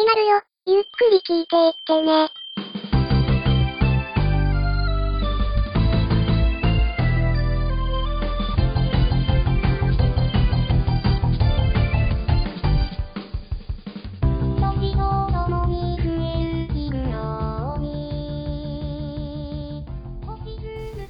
[0.00, 0.40] 始まるよ。
[0.64, 2.30] ゆっくり聞いていってね。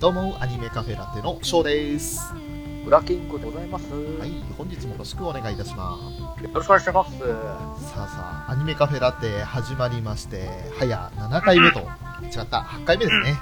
[0.00, 2.50] どうも、アニメカフェラテのショーです。
[2.91, 3.84] ブラキングでございます。
[4.18, 5.96] はい、本日もよろしくお願いいたしま
[6.43, 7.12] よろしくお願いします。
[7.12, 7.95] す。
[7.95, 13.38] さあさあ、アニメカフェラテ始まりまして、早7回目と、違った、8回目ですね。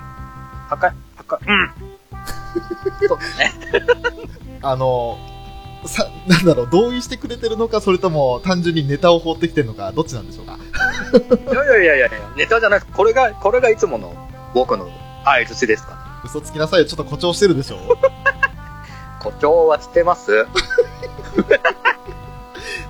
[0.68, 1.38] 高い、高い。
[1.48, 1.70] うん。
[3.08, 3.52] そうですね。
[4.60, 5.16] あの、
[5.86, 10.58] さ、なんだろう、同意してくれてるのか、それとも単純にネタを放ってきてるのか、どっちなんでしょうか？
[11.50, 12.82] いやいやいやいやいや、ネタじゃない。
[12.82, 14.12] これが、これがいつもの
[14.52, 14.90] 僕の
[15.24, 17.78] 相づちですか嘘つきなさいよ、ちょっと誇張してるでしょ。
[19.20, 20.46] 誇張はしてます？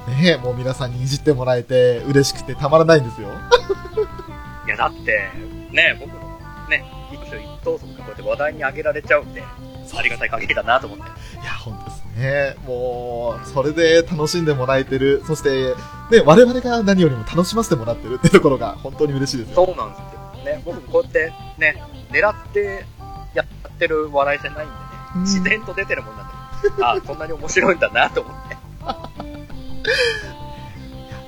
[0.08, 3.28] ねえ、もう皆さんにいじってもらえて嬉しくてたまらないんですよ。
[4.66, 5.30] いや、だって、
[5.70, 6.18] ね、僕の、
[6.68, 11.04] ね、一挙一投足がこうやって話題に上げられちゃうんで、ありがたい限りだなと思って。
[11.04, 12.56] いや、ほんとですね。
[12.66, 15.22] もう、それで楽しんでもらえてる。
[15.26, 15.74] そして、
[16.10, 19.66] ね、我々が何よりも楽しませてもらってるってところが本当に嬉しいですよ。
[19.66, 20.44] そうなんですよ。
[20.44, 22.84] ね、僕もこうやって、ね、狙って
[23.34, 24.74] やってる笑いじゃないんで
[25.16, 26.34] 自然と出てるもんなんで、
[26.84, 28.56] ああ、こんなに面白いんだなと思って。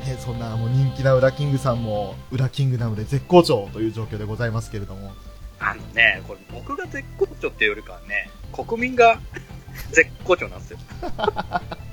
[0.10, 5.12] ね、そんなもう人気なウラキングさんも、ウラキングダムで絶好調という状況でございますけれども。
[5.58, 9.20] あのね、これ僕が絶好調っていうよりかはね、国民が
[9.92, 10.78] 絶好調なんですよ。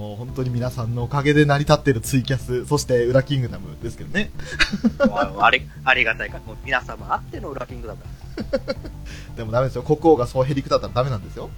[0.00, 4.30] えーもう本当に皆さんのおかげで成り立っているツイキャス、そしてウラキングダムですけどね。
[4.98, 8.00] あ ありありがたいから、もう皆様あっての裏キングダム
[9.36, 9.82] でもダメですよ。
[9.82, 11.50] 国王がそうへりくだったらダメなんですよ。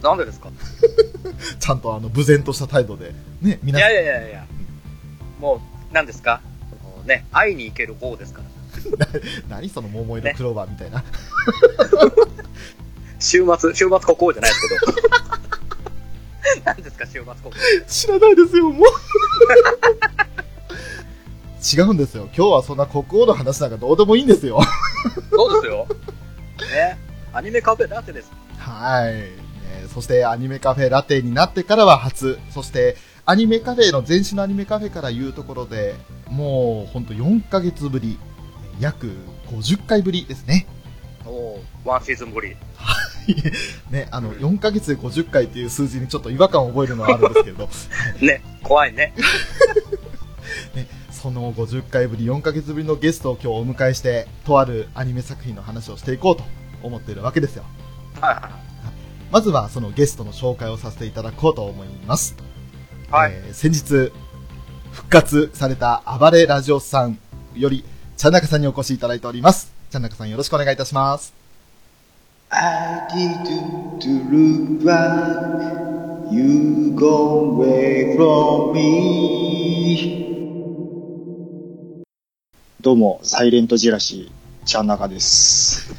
[0.00, 0.10] だ。
[0.10, 0.50] なんでですか？
[1.58, 3.12] ちゃんとあの、無然とした態度で。
[3.42, 4.46] ね、い皆さんやいやいやいや、
[5.40, 5.60] もう、
[5.92, 6.40] 何ですか？
[7.04, 8.42] ね、会いに行ける方ですか
[9.00, 9.06] ら。
[9.48, 11.02] 何その桃色クローバーみたいな。
[13.18, 14.92] 週末、週末国王じゃないですけ
[15.32, 15.37] ど。
[16.64, 17.52] 何ですか、週末国王。
[17.86, 18.88] 知らないですよ、もう。
[21.60, 22.28] 違うんですよ。
[22.36, 24.60] 今日はそんな国王の話なんかどうでもいいんですよ。
[25.30, 25.86] そうですよ。
[26.72, 26.98] ね。
[27.32, 28.30] アニメカフェラテです。
[28.56, 29.30] はい、ね
[29.92, 32.38] そしてアニメカフェラテになってからは初。
[32.50, 35.94] そしてアニメカフェの前身のアニメカフェからいうところで、
[36.28, 38.18] もうほんと4ヶ月ぶり、
[38.80, 39.12] 約
[39.48, 40.66] 50回ぶりですね。
[41.26, 42.56] おおワンシーズンぶり。
[43.90, 47.68] ね、あの、4ヶ月で50回っていう数字にちょっと違和感を覚えるのはあるんですけれど、
[48.24, 49.14] ね、怖いね。
[51.10, 56.44] その50回ぶり、4ヶ月ぶりのゲストを今日お迎えして、とあるアニメ作品の話をしていこうと
[56.82, 57.64] 思っているわけですよ。
[58.20, 58.50] はいは
[59.30, 62.36] まずはそのゲストの紹介をさせていただこうと思います。
[63.08, 63.12] い。
[63.12, 63.32] はい。
[63.34, 64.12] えー先日、
[64.92, 67.18] 復活された暴れラジオさん
[67.54, 67.84] より、
[68.16, 69.72] ちゃんなかさんにお越しいただいております。
[69.90, 71.37] ちゃんなかさんよろしくお願いいたします。
[72.50, 74.00] I didn't
[74.30, 76.32] look back.
[76.32, 80.24] You go away from me.
[82.80, 85.92] どうも、サイレントジェラシー、ちゃんなかです。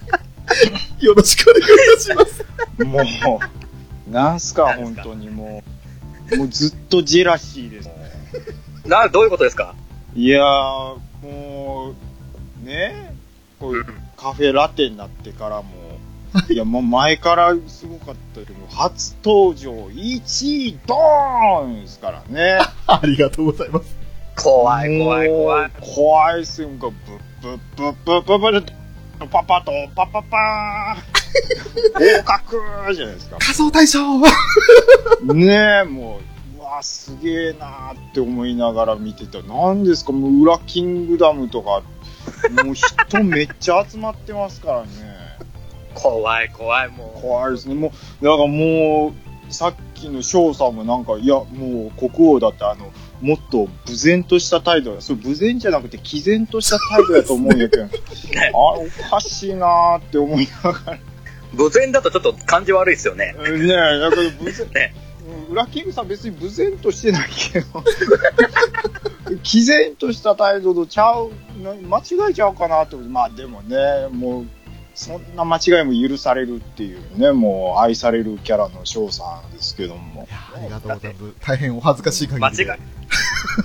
[1.00, 2.44] よろしくお願いいたします。
[2.84, 3.38] も
[4.08, 5.62] う、なんすか、なんすか本当にも
[6.32, 6.36] う。
[6.38, 7.90] もうずっとジェラシーです。
[8.86, 9.74] な、どういうことですか？
[10.14, 11.94] いやー、も
[12.62, 13.14] う、ね
[13.60, 13.84] こういう
[14.16, 15.68] カフェラテになってからも、
[16.50, 22.58] いや、もう前からすごかったけど、初登場1位ドーンですからね。
[22.86, 23.96] ありがとうございます。
[24.36, 25.70] 怖い怖い怖い。
[25.80, 26.68] 怖いっすよ。
[26.68, 26.90] ブッ
[27.42, 28.72] ブッブッブッブッブッ
[29.30, 33.36] パパとパパパーン合格じゃないですか。
[33.38, 34.18] 仮想大賞
[35.22, 36.20] ねえ、も
[36.54, 39.42] う、うわ、すげえなーって思いながら見てた。
[39.42, 41.82] なんですか、もう、裏キングダムとか、
[42.64, 44.88] もう人めっちゃ集まってますからね。
[45.94, 47.74] 怖い怖い、も怖いですね。
[47.74, 49.14] もう、だからも
[49.48, 55.00] う、さっきの翔さんもなんか、いや、もう国王だってあの、もっと無然とした態度だ。
[55.00, 57.90] それ無然じゃなくて毅然とした態度だと思うんだけど、 あね
[58.54, 60.92] おかしいなーって思いながら。
[60.94, 60.98] う。
[61.52, 63.32] 無然だとちょっと感じ悪いですよね。
[63.32, 64.94] ねえ、だから無然、ね。
[65.48, 67.84] うん裏キングさん別に無然としてないけど、
[69.42, 71.30] 毅然とした態度とちゃう、
[71.62, 74.46] な間違えちゃうかなと思って、まあでもね、もう、
[74.94, 80.32] そんな間違いも許されるっていうね、もう愛されるキャラの翔さんですけどもい。
[80.32, 81.34] やありがとうございます。
[81.40, 82.78] 大変お恥ずかしい限間違いりで。、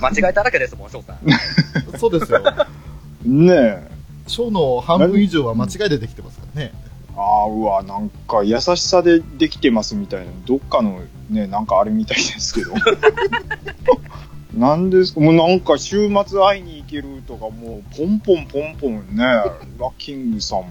[0.00, 1.98] 間違いだらけですもん、翔さん。
[1.98, 2.42] そうですよ。
[3.24, 3.92] ねえ。
[4.26, 6.72] 賞の半分以上は間違いでできてますからね。
[7.16, 11.00] ああ、うわ、なんか優しさでできてますみたいな、どっかの
[11.30, 12.72] ね、なんかあれみたいですけど。
[12.74, 12.80] ね
[14.56, 15.20] なんですか？
[15.20, 20.66] もうなんか週末会いに行けるとか、もうポンポンポンポンね、ラッキングさんも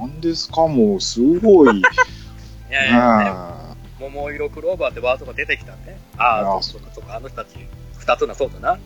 [0.00, 0.66] なんですか？
[0.66, 1.78] もうすごい。
[1.78, 1.82] い
[2.70, 3.30] やいや、ね、ね
[4.00, 5.98] 桃色クローバーってワードが出てきたね。
[6.16, 7.56] あああ、そうかそうか、あの人たち、
[7.98, 8.78] 二つな、そうだな。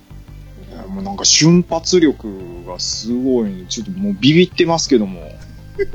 [0.89, 5.21] もうなんか瞬発力がすごい、ちょっともうビビってますけども。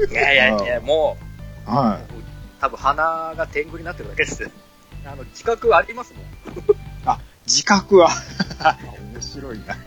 [0.10, 1.18] いやいやいや、も
[1.66, 2.00] う、は
[2.60, 3.04] 多分鼻
[3.38, 4.50] が天狗になってるだけです。
[5.06, 6.24] あの、自覚ありますもん。
[6.24, 7.19] い。
[7.45, 8.10] 自覚は。
[9.13, 9.78] 面白いな。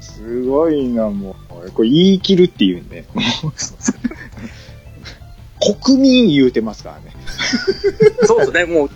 [0.00, 1.70] すごいな、もう。
[1.72, 3.04] これ言い切るっていうね。
[5.82, 7.12] 国民言うてますからね。
[8.24, 8.90] そうですね、もう、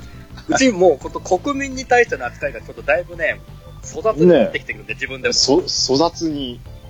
[0.48, 3.40] うちもう、こと国民に対しての扱いがちょっとだいぶね、
[3.82, 5.32] 粗雑になってきてくるんで、自分でも。
[5.34, 6.81] そ、粗雑に、結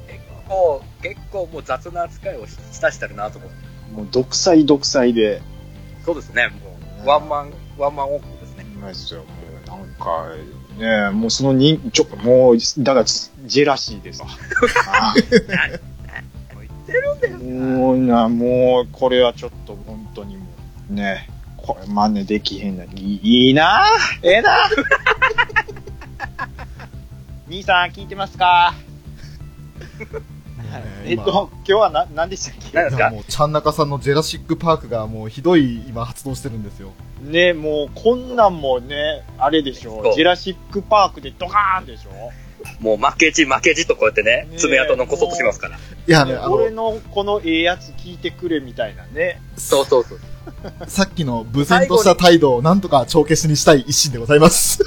[0.52, 3.56] 構、結構もう雑な扱いをしたしてるなと思って。
[3.94, 5.40] もう独裁独裁で。
[6.04, 8.66] そうですね、もう、ワンマン、ワンマンオープンですね。
[8.76, 9.20] うまいですよ。
[9.20, 9.26] も
[9.64, 10.28] うなんか、
[10.78, 14.28] ねえ、もうその人、ちょ、もう、だから、ジェラシーですわ。
[14.88, 15.14] あ
[16.54, 17.38] もう言ってるんだよ。
[17.38, 20.44] もうな、もう、これはちょっと本当にも
[20.90, 22.84] う、ねこれ真似できへんな。
[22.84, 23.84] いいいいな
[24.22, 24.50] ええな
[27.49, 28.75] 兄さん聞いてますか？
[31.05, 32.77] えっと、今日はな、何でしたっけ？
[32.77, 33.03] 何ですか？
[33.03, 36.93] いやもう、ちゃんなかさんのジェラシックパークがもうひどい今発動してるんですよ。
[37.23, 42.11] ねもう、こんなんもね、あれでしょそうジェラシックパークでドカーンでしょ
[42.81, 45.77] もう負けじ負けじとこうやってねね、爪痕残そうとしますから。
[45.77, 49.41] いやね、あ俺の、のこのええやつ聞いてくれみたいなね。
[49.57, 50.21] そうそうそう。
[50.89, 54.81] さっきの無然とした態度をなんとか帳消しにしたい一心でございます。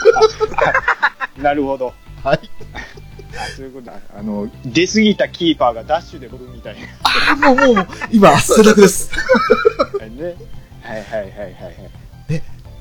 [1.38, 1.94] なるほど。
[2.24, 2.40] はい。
[3.38, 4.00] あ、そういうことだ。
[4.18, 9.12] あの、出過ぎたキーパーがダッシュで取るみたいあ、もう、もう、もう今、 汗だくです。
[10.00, 10.06] な。
[10.06, 10.36] ね。
[10.82, 11.92] はいはいはいはいはい。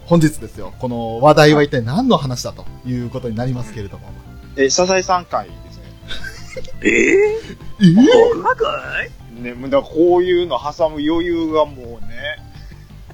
[0.06, 0.75] 本日ですよ。
[0.79, 4.09] この話題は一体何の話だということになりますけれども。
[4.56, 6.62] え、サザエさん会ですね。
[6.83, 7.93] えええー？
[7.95, 9.03] ー、細か
[9.39, 12.39] いね、もうだこういうの挟む余裕がもうね、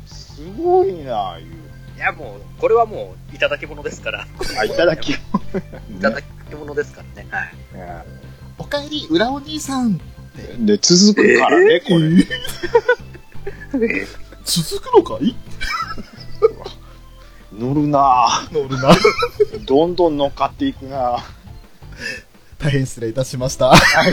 [0.07, 1.47] すごいないう。
[1.97, 4.27] いやもう、これはもう、いただき物ですから。
[4.59, 5.13] あ、いただき。
[5.13, 5.17] い
[6.01, 6.25] ただき
[6.56, 7.29] 物ですからね。
[7.31, 7.55] はい。
[7.75, 8.05] ね
[8.58, 9.99] おかえり、裏お兄さん。
[10.58, 11.97] で、続くからね、これ。
[11.97, 14.06] えー
[14.44, 15.37] 続くのかい？
[17.56, 18.93] 乗るな乗るな。
[18.93, 21.23] ぁどんどん乗っかっていくなぁ
[22.58, 23.75] 大変失礼いたしました。
[23.75, 24.12] はい。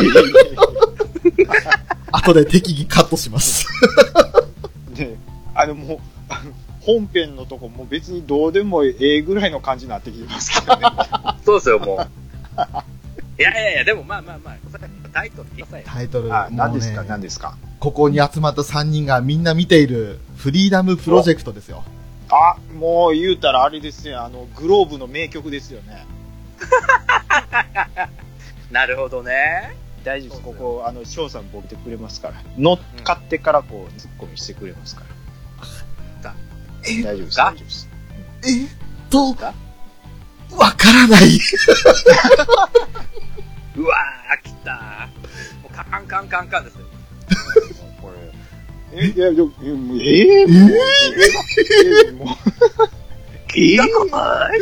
[2.12, 3.68] 後で適宜カットします。
[4.94, 5.16] で、
[5.56, 6.00] あのもう、
[6.30, 6.51] あの
[6.81, 10.83] 本編のとこも別にどうでもええぐらいの感じになってきてますけどね。
[11.45, 11.98] そうですよ、もう。
[13.39, 14.56] いやいやいや、でもまあまあまあ、
[15.13, 15.88] タイトル言ってくださいよ。
[15.88, 17.57] タイトル、あ、何ですか、ね何、ですか？
[17.80, 21.83] ここに集まった3人がみんな見ているフリーダムプロジェクトですよ。
[22.30, 26.06] あ、もう言うたらあれですよ、あの、グローブの名曲ですよね。
[28.71, 29.75] なるほどね。
[30.04, 30.42] 大丈夫です。
[30.42, 32.36] ここ、あの、翔さんボケてくれますから。
[32.57, 35.04] 乗っかってからこう、ツッコミしてくれますか
[36.24, 36.33] ら。
[36.88, 37.89] 大丈夫です、か大丈夫です。
[38.45, 38.69] えっ
[39.09, 39.54] とか、
[40.56, 41.40] わからない。
[43.76, 45.10] うわー、来た。
[45.62, 46.82] もうカンカンカンカンですよ。
[48.02, 49.00] これ。
[49.04, 52.14] え、いや、いやえもうえー、もう、えー？
[52.16, 52.28] もう、
[53.52, 54.60] 聞いたかい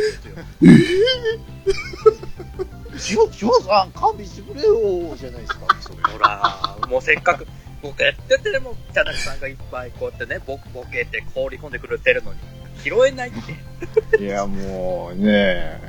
[2.99, 5.95] しょ、しょうさん、勘弁してくれよ、じゃないですか、それ。
[6.11, 7.45] ほら、もうせっかく、
[7.81, 12.39] ボケってても、チャナクさんがいっぱいこうやってね、ボボケて放り込んでくれてるのに、
[12.83, 13.31] 拾えないっ
[14.17, 14.17] て。
[14.23, 15.79] いや、もうね、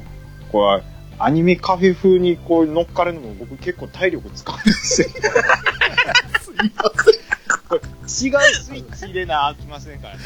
[0.51, 0.83] これ、
[1.19, 5.09] アニメカフェ風にこう乗っかるのも僕結構体力使うんですよ。
[5.09, 5.15] す
[6.67, 6.83] いま
[8.07, 10.23] 違うスイッチ入れなあきませんからね。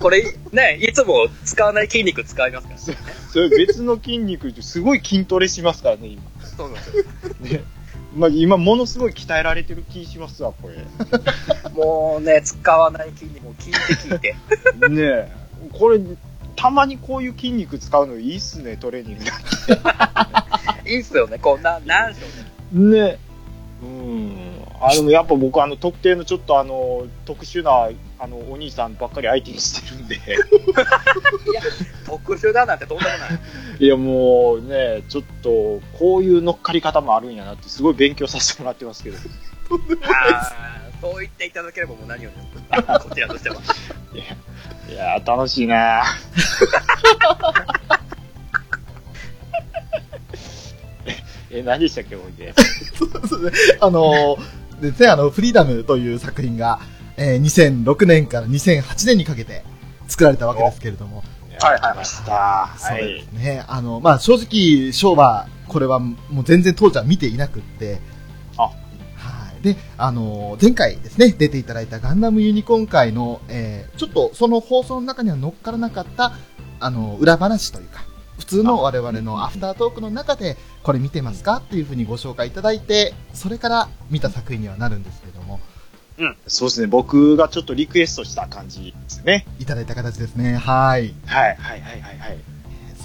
[0.00, 0.22] これ、
[0.52, 2.78] ね、いつも使わない筋肉使いますから。
[2.78, 6.22] それ別の筋肉ですごい筋トレしますからね、今。
[6.56, 7.04] そうなんですよ。
[7.58, 7.64] ね。
[8.16, 10.76] まあ、今ものすごい鍛えられてる気しますわ、これ。
[10.76, 10.84] ね
[11.74, 14.36] もうね、使わない筋肉も聞いて聞いて。
[15.02, 15.37] え。
[15.72, 16.00] これ、
[16.56, 19.24] たまにこういう筋肉使うのいいっすね、トレーニング
[20.90, 22.26] いいっすよね、こんな、なんでしょ
[22.74, 22.90] うね。
[22.90, 23.02] で。
[23.12, 23.18] ね
[23.82, 24.48] うん。
[24.80, 30.18] あ、でもやっぱ僕あの特定のちょっとあの、特殊な、あの、お兄さんばっかり相手にしてるんで。
[32.06, 33.18] 特殊だなんてとんでもない。
[33.78, 39.18] いやもうね、ちょっと、こういう乗っかり方もあるんやなって、すごい勉強させてもらってますけど。
[41.00, 43.08] そう言っていただければもう何よりです。
[43.08, 43.56] こちらとしては。
[44.14, 44.24] いや、
[44.88, 46.02] いや楽しいな
[51.50, 52.52] え、何でしたっけ、ほい で。
[53.80, 56.78] あのー、ですね、あの、フリーダムという作品が、
[57.16, 57.42] えー
[57.84, 59.64] 2006年から2008年にかけて
[60.06, 62.70] 作られたわけですけれども、いはいはい来ました。
[62.78, 63.32] そうはいです。
[63.32, 63.64] ね。
[63.66, 68.00] あの、まあ、正直、ショーは、これはもう全然当時は見ていなくって、あはい。
[69.62, 76.32] で、あの、前回ですね、出ていただいたガンダムユニコーン会の、えー、ちょっとその放送の中には乗っからなかった、
[76.80, 78.06] あの、裏話というか、
[78.38, 81.56] 普通の我々のアフタートークの中で、これ見てますか？
[81.56, 85.60] っていうふうにご紹介いただいて、それから見た作品にはなるんですけども、
[86.46, 86.86] そうですね。
[86.86, 89.46] 僕がちょっとリクエストした感じですね。
[89.58, 90.56] いただいた形ですね。
[90.56, 91.14] はい。
[91.26, 92.38] はい、はい、はい、はい、はい。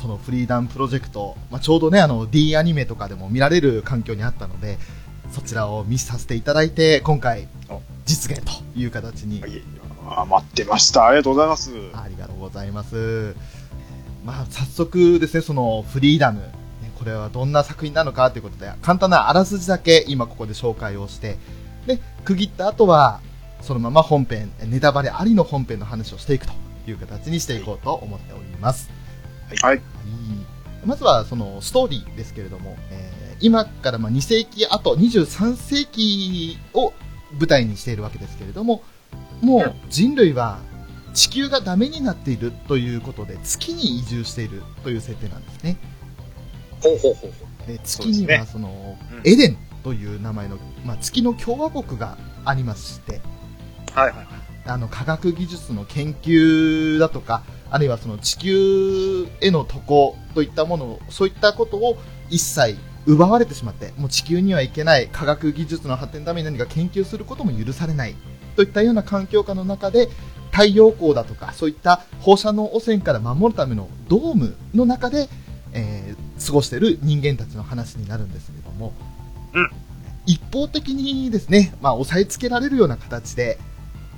[0.02, 4.78] そのフリーダムプロジェクト、まあ、ちょうどね、あの D アニメとかでも見られる環境にあったので、
[5.34, 9.62] そちらを見させていただいて、今回お、実現という形に、はい
[10.06, 11.08] あ待ってました。
[11.08, 11.72] ありがとうございます。
[11.94, 13.36] ありがとうございます。
[14.26, 16.46] まあ、早速ですね、そのフリーダム、ね
[17.00, 21.38] これはどんな作品なのかということで、簡単なあらすじだけ今ここで紹介をして、
[21.88, 23.22] で、区切った後は、
[23.62, 26.54] そのまま本編、ネタバレありの本編の話をしていくと
[26.86, 28.92] いう形にしていこうと思っております。
[29.50, 29.78] はい。
[29.78, 29.82] はい
[30.86, 36.94] まずはそのストーリーですけれども、えー今からまあ2世紀あと23世紀を
[37.34, 38.82] 舞台にしているわけですけれども、
[39.42, 40.60] もう人類は
[41.14, 45.78] 地球がダメになっているということで月に移住しているという設定なんですね。
[46.82, 47.68] ほうほうほう。
[47.68, 53.20] で月にはその、うんエデンという名前の、まあ、月の共和国がありまして、
[53.94, 54.28] はいはいはい。
[54.66, 61.98] あの科学技術の研究だとか、あるいはその地球への渡航といったものを、そういったことを
[62.30, 68.16] 一切奪われてしまって、もう地球には行けない科学技術の発展のために何か研究することも許されない
[68.56, 70.10] といったような環境下の中で、
[70.52, 75.28] 太陽光だとか、そういった放射能汚染から守るためのドームの中で、
[75.74, 78.92] えー過ごしている人間たちの話になるんですけれども、
[79.54, 79.70] うん。
[80.26, 83.60] 一方的にですね、まあ、押さえつけられるような形で、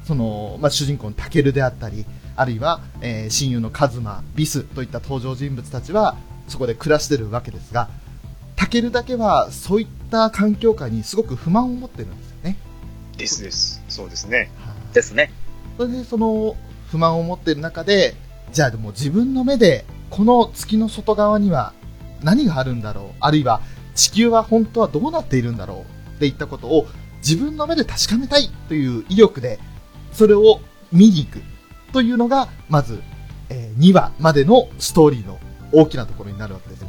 [0.07, 6.15] その、まあ、主人公のタケルであったり、あるいは、えー親友のカズマ、ビスといった登場人物たちは、
[6.47, 7.89] そこで暮らしてるわけですが、
[8.55, 12.57] タケルだけは、そういった環境下にすごく不満を持ってるんですよね。
[13.17, 13.83] ですです。
[13.89, 14.49] そうですね。
[14.93, 15.31] ですね。
[15.77, 16.55] それで、その、
[16.89, 18.15] 不満を持っている中で、
[18.51, 21.73] じゃあでも自分の目で、この月の外側には
[22.23, 23.05] 何があるんだろう？
[23.19, 23.61] あるいは、
[23.95, 29.59] 地球は本当はどうなっているんだろうっていったことを自分の目で確かめたいという意欲で、
[30.13, 31.41] それを見に行く
[31.91, 33.01] というのが、まず、
[33.49, 35.39] え2話までのストーリーの
[35.71, 36.85] 大きなところになるわけです。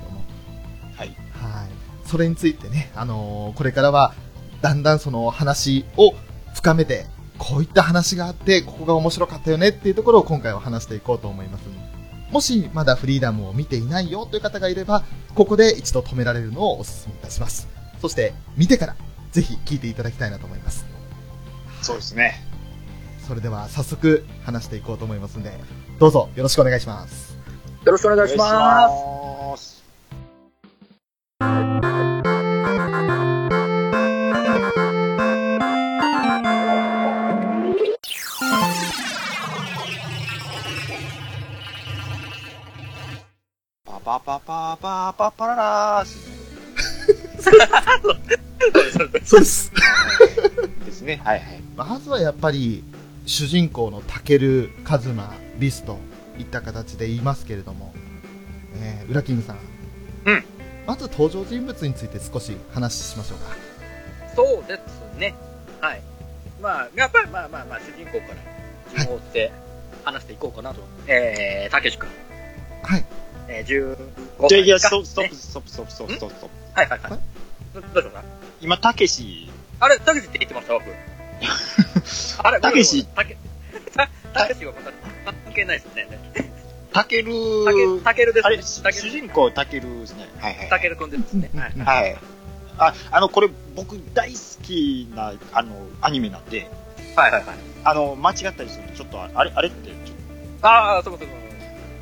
[2.06, 4.14] それについてね、あのーこれからは、
[4.62, 6.12] だんだんその話を
[6.54, 7.06] 深めて、
[7.38, 11.64] こういった話があって、ここが面白かったよねっていうところを今回は話していこうと思います。
[12.30, 17.68] もしまだフリーダムを見ていないよという方がいれば、ここで一度止められるのをお勧めいたします。
[18.00, 18.96] そして、見てから、
[19.32, 20.86] ぜひ聞いていただきたいなと思います。
[21.82, 22.42] そうですね。
[23.26, 25.52] それでは早速話していこうと思いますんで、
[25.98, 27.36] どうぞよろしくお願いします。
[27.84, 29.75] よろしくお願いします。
[44.06, 47.56] パパパパパパパララーっすね
[49.24, 49.72] そうです。
[50.84, 51.20] ですね。
[51.24, 51.60] はいはい。
[51.74, 52.84] まずはやっぱり、
[53.26, 55.98] 主人公のタケル、カズマ、ビスと
[56.38, 57.92] いった形で言いますけれども、
[58.76, 59.56] えー、ウラキングさん。
[60.26, 60.44] うん。
[60.86, 63.56] まず登場人物について少し話しましょうか。
[64.36, 65.34] そうですね。
[65.80, 66.02] はい。
[66.62, 69.52] まあ、やっぱりまあまあまあ、主人公から順を追って
[70.04, 70.80] 話していこうかなと。
[71.08, 72.08] えー、たけし君。
[72.84, 73.04] はい。
[73.48, 73.96] えー、
[74.38, 75.04] 15じゃあ、いや、歳か？
[75.06, 76.48] ストップ、ストッねプ、ストップ、ストップ、ストップ、ストップ。
[76.74, 77.10] はいはいはい。
[77.74, 78.22] どどうしようか？
[78.22, 78.24] な。
[78.60, 79.50] 今、たけし、
[79.80, 80.72] あれ、たけしって言ってました？
[80.74, 80.84] 僕。
[82.46, 83.36] あれ、たけしたけ、
[83.94, 84.92] たたけしはまた
[85.44, 86.08] 関係ないですね。
[86.92, 87.32] たける、
[88.02, 88.92] たけ、るですね。
[88.92, 90.28] 主人公、たけるですね。
[90.40, 90.68] はいはい。
[90.70, 91.50] たけるくんですね。
[91.54, 91.72] はい。
[92.02, 92.16] はい。
[92.78, 96.70] あ、あの、これ、僕大好きな、あの、アニメなんで、
[97.14, 97.56] はいはいはい。
[97.84, 99.90] あの、間違ったりすると、ちょっと、あれ、あれって、
[100.62, 101.34] ああ、そうそうそうと、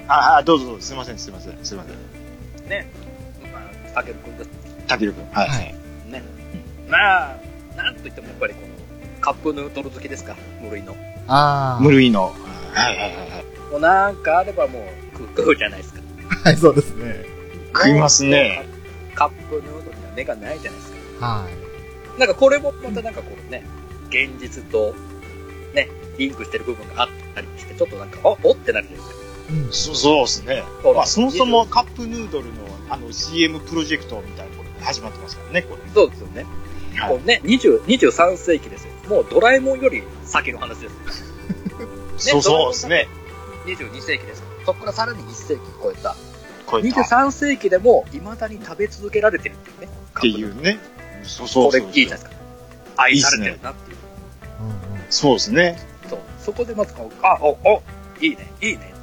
[0.08, 2.68] あ、あ、どうぞどうぞ、すいません、すいません、すいません。
[2.68, 2.86] ね。
[3.52, 4.50] まあ、たけるくんです
[4.86, 5.30] たけるくん。
[5.32, 5.48] はい。
[5.48, 5.74] はい
[6.10, 6.22] ね。
[6.88, 7.36] まあ、
[7.76, 10.96] なんといってもやっぱりこの、カップヌードル好きですか、無類の。
[11.26, 12.34] あ無類の。
[12.72, 13.70] はいはいはいはい。
[13.70, 16.00] もうなんかあればもう食う食うじゃないですか。
[16.30, 16.34] あ。
[16.48, 17.24] はい、そうですね。
[17.74, 18.64] 食いますね。
[19.14, 21.26] カップヌードルには目がないじゃないですか。
[21.26, 21.48] は
[22.16, 22.20] い。
[22.20, 23.64] なんかこれもまたなんかこうね、
[24.08, 24.94] 現実と、
[25.74, 29.23] ね、リンクしてる部分があったりして、ちょっとなんか、おおってなるじゃないですか。
[29.50, 29.72] うん。
[29.72, 30.62] そそうですね。
[30.94, 32.52] まあ、そもそもカップヌードルの、
[32.88, 35.82] あの、CM プロジェクトみたいなことが始まってますからね、これ。
[35.92, 36.42] そうですよね。
[36.42, 38.92] はいもうね、20 23世紀ですよ。
[39.08, 41.34] もうドラえもんより先の話です。
[42.30, 43.08] そうそうですね。
[43.66, 46.16] 22世紀ですかそこからさらに1世紀超えた。
[46.66, 49.88] こういったっ23世紀でも未だに食べ続けられてるっていうね。
[50.20, 50.78] ていうね。
[51.24, 52.30] そうそうそうこれいいじゃないですか。
[52.96, 53.96] 愛されてるなっていう。
[54.60, 54.74] うんうん
[55.10, 55.78] そうですね。
[56.08, 56.18] そう。
[56.40, 57.82] そこでまずこう、あ、お、お、
[58.20, 58.93] いいね、いいね。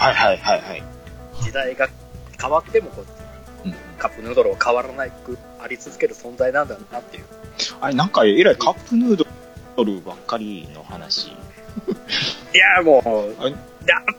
[0.00, 0.82] はいはいはいはい。
[1.42, 1.86] 時代が
[2.40, 3.02] 変わってもこ
[3.64, 7.24] う、うんカップヌードルは変わらないくあり続ける存在なんだなっていう。
[7.82, 9.24] あれ、なんかえらいカップヌー
[9.76, 11.28] ドルばっかりの話。
[12.54, 13.54] いや、もう、あやっ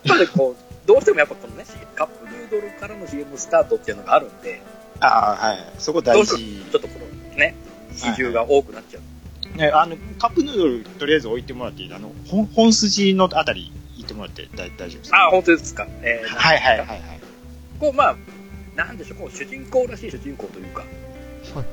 [0.06, 1.64] ぱりこう、どうしてもやっぱこのね、
[1.96, 4.62] カップヌードルからの CM スタートっていうのがあるんで、
[5.00, 5.58] ああ、はい。
[5.78, 6.36] そこ大どう事。
[6.36, 6.94] ちょっとこ
[7.32, 7.56] のね、
[7.96, 9.58] 比重が多くなっちゃう。
[9.58, 11.92] ね、あの、カップヌードル、とりあえず置いてもらっていい？
[11.92, 13.72] あの、本本筋のあたり
[14.02, 15.86] 行ってもらって大大丈夫ですかあ、本当ですか。
[16.02, 17.00] えーはいはいはいはい。
[17.78, 18.16] こう、まあ、
[18.76, 20.84] なんでしょう、こう、主人公らしい主人公というか、
[21.54, 21.64] はい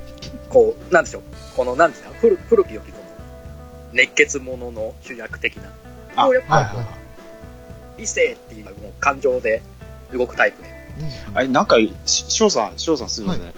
[0.48, 1.22] こう、なんでしょう、
[1.56, 3.04] この、なんですか、古古き良きこの、
[3.92, 5.72] 熱血者の主役的な、
[6.16, 6.86] あ、こうやっぱはいはいはい。
[7.98, 9.62] 理性っていう、もう感情で
[10.12, 10.68] 動くタイプで。
[10.68, 13.54] うんあれ、なんか、し翔さん、翔さんすいません。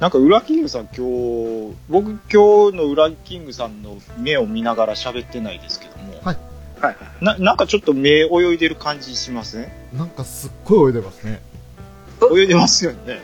[0.00, 6.36] なんか、ウラキングさん今日、僕今日のウラキングさんの目を見ながら喋ってないですけども、はい
[6.80, 7.24] はいはい。
[7.24, 9.72] な、なんかちょっと目泳いでる感じしますね。
[9.92, 11.40] なんかすっごい泳いでますね。
[12.36, 13.20] 泳いでますよね。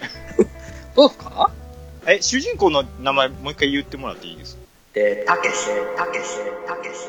[0.96, 1.50] どうですか？
[2.06, 4.62] え、主人公の名前もう一回言ってもらっていいですか？
[4.96, 5.54] えー、たけし、
[5.96, 6.24] たけし、
[6.66, 7.08] たけし。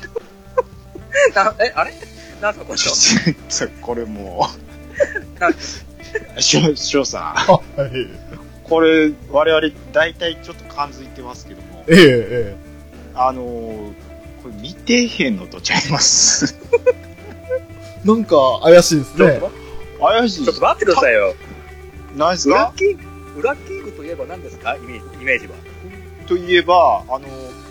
[1.34, 1.92] な、え、あれ？
[2.40, 2.78] なんすかこれ。
[2.78, 4.46] ちょっとこれも
[5.38, 5.54] なんう、
[6.42, 7.90] 翔翔さん、あ、はい。
[8.64, 12.56] これ、我々大体ちょっと感づいてますけども、ええ、え
[13.14, 13.92] あのー、
[14.42, 16.56] これ見てへんのとちゃいます。
[16.72, 18.00] え。
[18.06, 19.50] なんか怪しいですねちょっと。
[20.06, 21.34] 怪しいちょっと待ってくださいよ。
[22.16, 22.54] 何ですか？
[22.54, 24.76] ウラキング、ウラキングといえば何ですか？
[24.76, 25.52] イメージイメージは。
[26.26, 27.26] といえば、あの、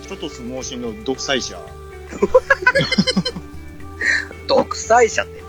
[0.08, 1.58] ちょっと相撲心の独裁者。
[4.48, 5.40] 独裁者って。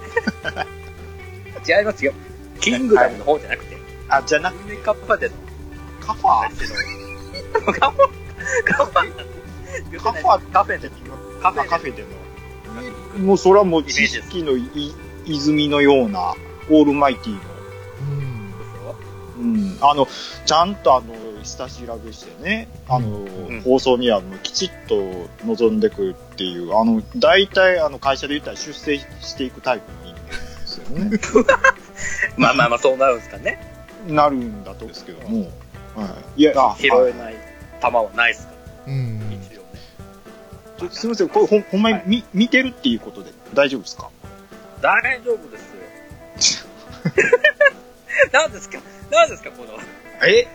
[1.72, 2.12] 違いますよ。
[2.60, 3.76] キングダムの方じゃなくて、
[4.08, 5.34] あ、じゃなアニメカッパでの
[6.00, 6.52] カファ話
[7.64, 7.72] の。
[7.72, 8.09] カファ
[8.64, 9.30] カファ
[9.99, 10.90] カファカフェで。
[11.43, 12.05] カフェカフェで
[13.19, 13.25] の。
[13.25, 14.95] もうそれはもう知識のい
[15.27, 16.35] 泉のような、
[16.71, 17.40] オールマイティの。
[19.38, 19.55] うん。
[19.55, 19.79] うん。
[19.81, 20.07] あの、
[20.47, 21.14] ちゃんとあの、
[21.45, 31.11] 下調べしてね、あの、ん放送にはもうきちっと望んでくるっていう、あの、大体あの、会社で言ったら出世していくタイプの人間ですよね。
[32.37, 33.59] まあまあまあ、そうなるんですかね。
[34.07, 35.40] なるんだとですけども。
[35.97, 36.40] はい。
[36.40, 37.35] いや、あ、拾えはいない
[37.81, 38.53] 球はないですか
[38.87, 39.19] ら、うん。
[40.90, 44.09] すみません、これほんほんまに見見てるっていうことで大丈夫ですか？
[44.81, 45.59] 大丈夫で
[46.38, 46.66] すよ。
[48.33, 48.79] 何ですか？
[49.11, 49.51] 何ですか？
[49.51, 49.79] この
[50.27, 50.47] え？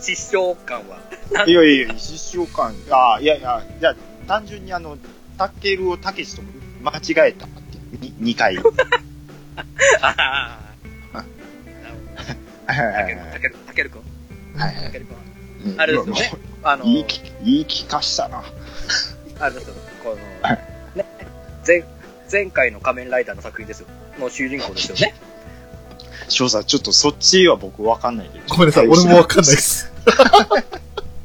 [0.00, 0.98] 失笑感は。
[1.46, 2.74] いやいや、失笑感。
[2.90, 3.94] あいやいや、いや、
[4.28, 4.96] 単純にあの、
[5.36, 6.42] タケルをタケシと
[6.82, 8.58] 間違えたっていう、に2回。
[10.00, 10.60] あ
[11.12, 11.22] あ。
[11.82, 12.92] なるほど。
[12.92, 14.02] たける、たける、たけるくん。
[14.60, 15.10] はいたけるく
[15.68, 15.80] ん。
[15.80, 16.32] あれですよね。
[16.62, 18.44] あの、いいき、いい気かしたな。
[19.40, 19.74] あれですよ。
[20.02, 20.58] このはい、
[20.96, 21.04] ね、
[21.66, 21.84] 前、
[22.30, 23.86] 前回の仮面ライダーの作品ですよ。
[24.18, 25.14] の主人公ですよね。
[26.28, 28.40] 翔さん、ちょっとそっちは僕わかんないで。
[28.48, 29.92] ごめんなさい、俺もわかんないです。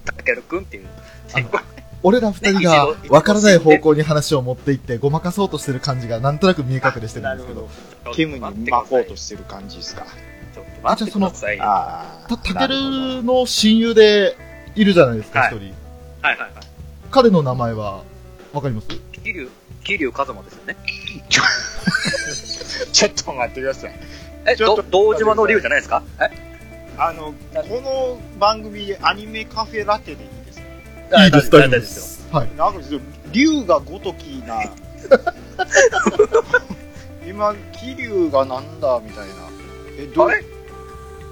[0.05, 0.87] たけるくんっていう。
[1.33, 1.49] あの
[2.05, 7.69] 俺ら二人がわからない方向に話を持っていって、ごまかそうとしてる感じがなんとなく見え隠れしてるんですけど。
[8.13, 10.05] ケムに巻こうとしてる感じですか。
[10.53, 11.63] ちょっと待ってくださいよ。
[11.63, 14.35] はあた、たけるの親友で
[14.75, 15.67] いるじゃないですか、はい一人。
[15.67, 15.73] い
[16.21, 16.51] はいはい。
[17.13, 18.03] 彼の名前は、
[18.53, 18.87] わかります？
[18.87, 18.99] 桐
[19.33, 19.47] 生、
[19.83, 20.75] 桐生一馬ですよね。
[22.91, 23.93] ちょっと待ってください。
[24.47, 26.01] え、ちょっとど堂島の竜じゃないですか？
[26.19, 26.31] え？
[26.97, 30.59] あの、この番組、アニメカフェラテでいいです
[31.11, 32.01] かいいです、大丈夫ですよ。
[32.03, 32.27] す。
[32.35, 32.49] はい。
[32.57, 32.79] なんか
[33.31, 34.63] 竜がごときな。
[37.27, 39.33] 今、桐生がなんだ、みたいな。
[39.99, 40.43] え、どれ？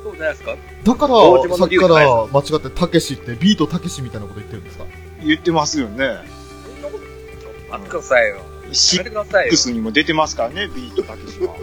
[0.04, 0.56] そうじゃないですか？
[0.84, 1.16] だから
[1.58, 1.96] さっきから
[2.28, 4.86] 間違ってたけしって、ビートたけしみたいなこと言ってるんですか？
[5.24, 6.20] 言ってますよね。
[6.66, 8.42] そんなこと、ちょっと待ってくださいよ。
[8.72, 9.58] シック。
[9.58, 11.56] スにも出てますからね、ビートたけしは。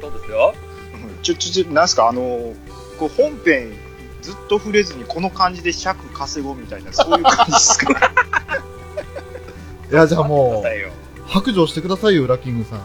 [0.00, 0.54] そうですよ。
[0.94, 2.54] うんちょ、ちょ、ちょ、なんすか、あの、
[2.98, 3.72] こう本編、
[4.22, 7.92] ずっと触れずにこの感じで尺稼ごうみたいな、そういう感じですか？
[9.90, 10.62] いや、じゃあ待も。
[10.64, 12.80] う、白状してくださいよ、ウラキングさん。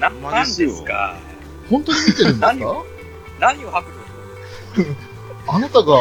[0.00, 1.16] な、なんですよですか
[1.70, 2.82] 本当に見てるんです何か
[3.40, 3.96] 何を白状
[4.74, 4.96] する
[5.48, 5.94] あなたが、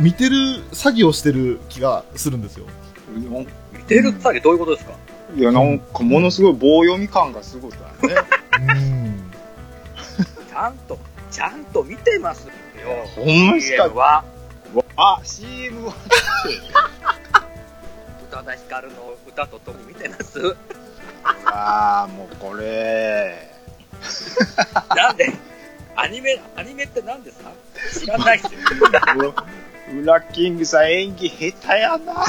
[0.00, 0.36] 見てる
[0.72, 2.66] 詐欺をしてる気がするんですよ。
[3.72, 4.92] 見てる詐欺どういうことですか？
[5.36, 8.14] いや、なんか、ものすごい棒読み感がすごいですね。
[8.58, 9.30] うん。
[10.48, 10.98] ちゃんと、
[11.30, 12.52] ちゃんと見てますよ。
[13.14, 14.24] ほんまですか？CM は、
[14.96, 15.94] あ、CM は、
[18.24, 20.56] 宇多田ヒカルの歌とともに見てます？
[21.44, 23.50] あー、もうこれ、
[24.96, 25.32] なんで？
[25.96, 27.52] アニメ、アニメって何ですか？
[28.00, 28.60] 知らないっすよ。
[29.92, 32.24] ウラキングさん演技下手やな。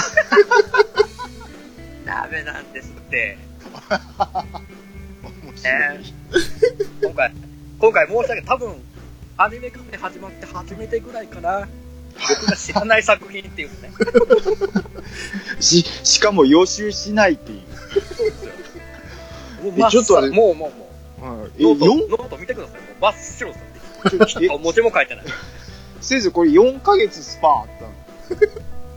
[2.06, 3.38] ダメなんですって。
[7.02, 7.32] 今回、
[7.78, 8.44] 今回申し訳ない。
[8.46, 8.76] 多分、
[9.38, 11.68] アニメカフェ始まって初めてぐらいかな。
[12.30, 13.92] 僕が知らない作品っていうのね。
[15.62, 17.62] し、しかも予習しないっていう。
[18.16, 18.54] そうですよ。
[19.62, 20.90] もうえちょっもうもうも
[21.22, 21.26] う。
[21.26, 22.10] うんえ、ノート、4?
[22.10, 22.82] ノート見てください。
[22.82, 23.58] もう真っ白で
[24.28, 24.58] すよ。
[24.84, 25.26] も書いてない。
[26.02, 27.92] 先生これ4ヶ月スパンあったの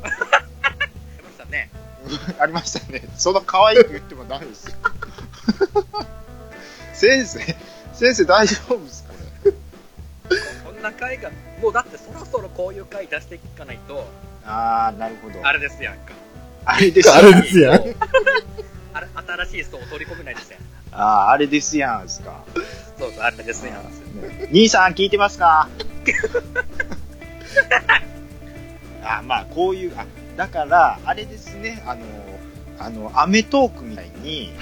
[0.02, 1.70] ありましたね。
[2.40, 3.02] ありましたね。
[3.16, 4.74] そんな可愛く言ってもダメですよ。
[6.94, 7.40] 先生、
[7.92, 9.12] 先生大丈夫ですか？
[10.64, 14.06] こんな回が、もうだってそろそろこういう回出していかないと、
[14.46, 15.46] あー、なるほど。
[15.46, 16.12] あれですやんか。
[16.66, 17.82] あれですあれですやん
[18.94, 20.60] あれ、新しい人を取り込めないですやん。
[20.92, 22.42] あー、あれですやんすか。
[22.98, 23.84] そうそう、あれですやん。
[24.50, 25.68] 兄さん聞いてますか？
[29.04, 32.02] あ、まあ、こういう、あ、だから、あれですね、あの、
[32.78, 34.52] あの、アメトークみたいに、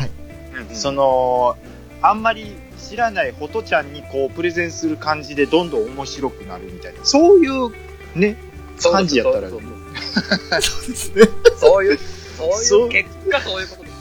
[0.69, 1.57] うんその、
[2.03, 7.71] あんまり知らないホトちゃんにこう、プレゼンする感じでどんどん面白くなるみたいな、そういう、
[8.15, 8.37] ね、
[8.79, 11.29] そう感じやったらそうそうそうですね。
[11.59, 11.99] そういう、
[12.37, 13.93] そうそいうう結果そういうことです。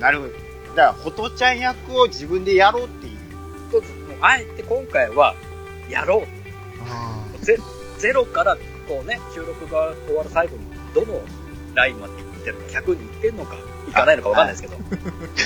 [0.00, 0.32] なるほど。
[0.32, 0.42] だか
[0.74, 3.12] ら、ホトちゃん役を自分でやろうっていう。
[3.70, 5.34] そうそうもうあえて今回は、
[5.88, 6.26] やろう。
[8.02, 8.56] あゼゼロから、
[8.88, 10.62] こうね、収録が終わる最後に、
[10.94, 11.20] どの
[11.74, 14.76] ラインまで行ってるのか、100に行ってんのか、行かないのかわかんないですけど、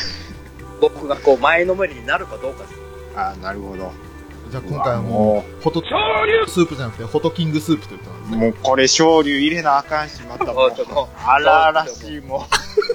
[0.80, 2.74] 僕がこう、前のめりになるかどうかです。
[3.14, 3.84] あーなるほど。
[3.84, 3.90] ー
[4.50, 8.36] じゃあ今回はもう、ホトスープじゃなくて、ホトキングスープということなんですね。
[8.38, 12.46] もうこれ、昇竜入れなあかんし、またもうあちょっと、あららしい、も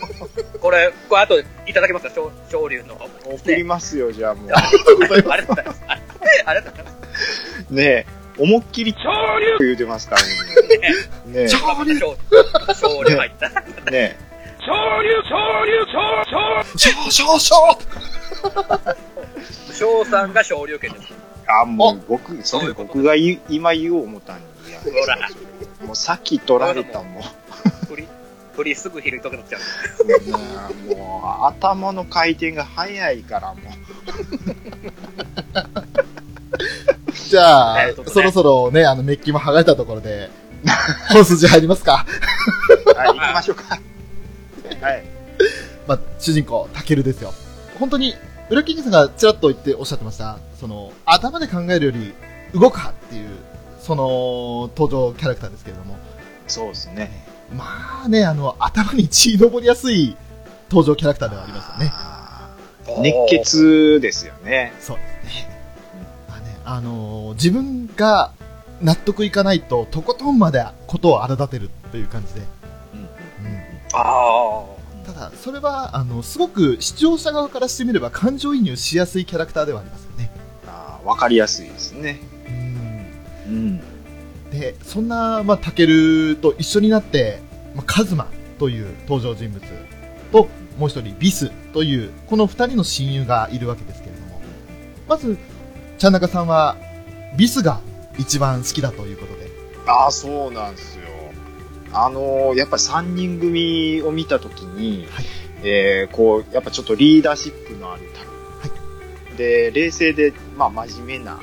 [0.62, 2.14] これ、これ後でいただけますか？
[2.16, 2.96] 昇昇竜の
[3.26, 4.52] 送りますよ、じゃあもう。
[4.56, 5.82] ありがとうございます。
[6.46, 7.66] ありがとうございます。
[7.70, 7.74] う。
[7.76, 8.06] ねえ、
[8.42, 8.98] 思いっきり、昇
[9.60, 10.22] 竜言うてますから
[11.34, 11.44] ね。
[11.44, 12.18] ねちょ昇竜昇
[13.04, 13.52] 竜入った。
[13.88, 14.18] え、ね
[14.62, 18.96] ショーショーショー
[19.74, 21.14] 翔さんが昇竜拳です。
[21.14, 21.16] え。
[21.62, 24.80] あ、もう僕、それ僕が今言おう思ったんや。
[24.80, 25.30] ほら、
[25.86, 27.24] もうさっき取られたもん。
[28.56, 29.62] 振り、すぐ拾いたくなっちゃう。
[30.96, 33.62] もう、頭の回転が速いから、も
[37.32, 40.30] じゃあ、ねそろそろね、あの、メッキも剥がれたところで、
[41.14, 42.06] 本筋入りますか？
[42.86, 42.90] う。
[42.94, 43.80] はい、 行きましょうか。
[44.86, 45.04] はい。
[45.88, 47.34] まあ、主人公、タケルですよ。
[47.80, 48.16] 本当に、
[48.50, 52.14] ウラキングさんがちらっと言っておっしゃってました、その、頭で考えるより、
[52.54, 53.30] 動く派っていう、
[53.82, 55.98] その、登場キャラクターですけれども、
[56.48, 57.26] そうですね。
[57.56, 60.18] まあね、あの、頭に血登りやすい
[60.70, 61.94] 登場キャラクターではありますよね。
[63.00, 63.16] 熱
[63.46, 64.74] 血ですよね。
[64.82, 65.21] そうです
[66.66, 68.34] あのー自分が
[68.82, 72.42] 納得いかないと、とことんまでことを荒立てるという感じで。
[72.94, 73.08] うんうん
[73.94, 74.66] あ
[75.06, 80.32] ただ、それは、あの、すごく視聴者側からしてみれば感情移入しやすいキャラクターではありますよね。
[80.68, 82.20] あーわかりやすいですね。
[82.48, 83.12] うん。
[83.48, 83.82] うん。
[84.52, 87.40] で、そんな、まあ、タケルと一緒になって、
[87.76, 88.28] まあ、カズマ
[88.60, 89.62] という登場人物
[90.32, 90.48] と、
[90.78, 94.42] もう一人、ビスという、この二人の親友がいるわけですけれども、
[95.08, 95.38] まず、
[96.02, 96.78] ちゃんなかさんは、
[97.38, 97.80] ビスが
[98.18, 99.52] 一番好きだということで、
[99.86, 101.04] ああ、そうなんですよ。
[101.94, 105.26] あのーやっぱり3人組を見たときに、はい
[105.62, 108.72] えーこう、やっぱちょっとリーダーシップのあるタイ
[109.30, 109.38] プ。
[109.38, 111.40] で、冷静で、まあ、真面目な、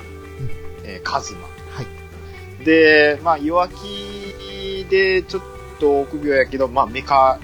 [0.83, 1.42] えーカズマ。
[1.42, 1.83] は
[2.61, 2.64] い。
[2.64, 5.42] で、まあ、弱気で、ちょっ
[5.79, 7.38] と臆病やけど、まあ、メカ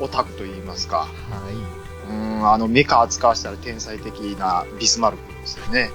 [0.00, 0.98] オタクと言いますか。
[0.98, 1.08] は
[2.10, 5.88] うん、あの、メカ扱わしたら天才的なビスマルクですよね。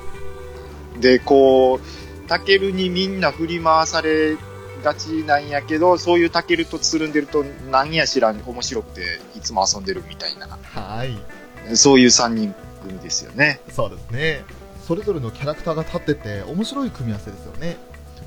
[1.00, 4.38] で、こう、タケルにみんな振り回され
[4.84, 10.50] がちなんやけど、そういうタケルとつるんでると、何や知らん、面白くて、いつも遊んでるみたいな、い。
[10.74, 11.78] はい。
[11.78, 13.62] そういう3人組ですよね。
[13.70, 14.44] そうですね。
[14.88, 17.78] それぞれのキャラクターが立ってて、面白い組み合わせですよね。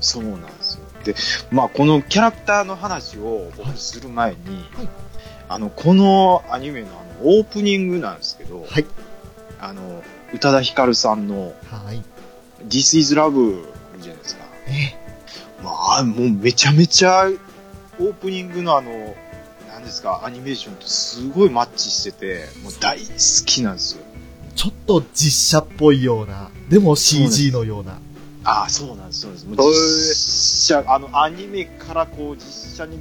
[0.01, 0.85] そうなんですよ。
[1.03, 1.15] で、
[1.51, 4.89] まあ、このキャラクターの話を僕する前に、はい
[5.47, 6.91] あの、このアニメのあ
[7.23, 8.85] のオープニングなんですけど、はい。
[9.59, 12.03] あの、宇多田ヒカルさんのはい。
[12.67, 13.63] This is Love
[13.99, 14.45] じゃないですか。
[14.67, 14.95] え？
[15.63, 17.27] まあ、もうめちゃめちゃ
[17.99, 19.15] オープニングのあの、
[19.69, 24.03] 何ですか、アニメーションとすごいマッチしてて、もう大好きなんですよ。
[24.55, 27.99] ちょっと実写っぽいような、でも CG のような。
[28.43, 29.47] ああ、そうなんです、そうなんです。
[29.47, 32.99] もう実写、あの、アニメからこう実写に、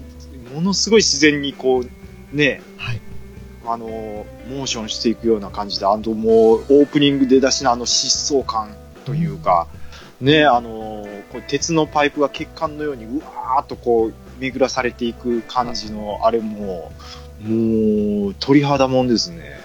[0.54, 3.00] ものすごい自然にこう、ね、はい。
[3.66, 9.66] あの、モーションしていくような感じで、あともう、オープニングで出しのあの疾走感というか、
[10.20, 16.92] ね、あの、こう鉄のパイプが血管のようにうわーっとこう、巡らされていく感じの、あれも、
[17.40, 19.60] もう、鳥肌もんですね。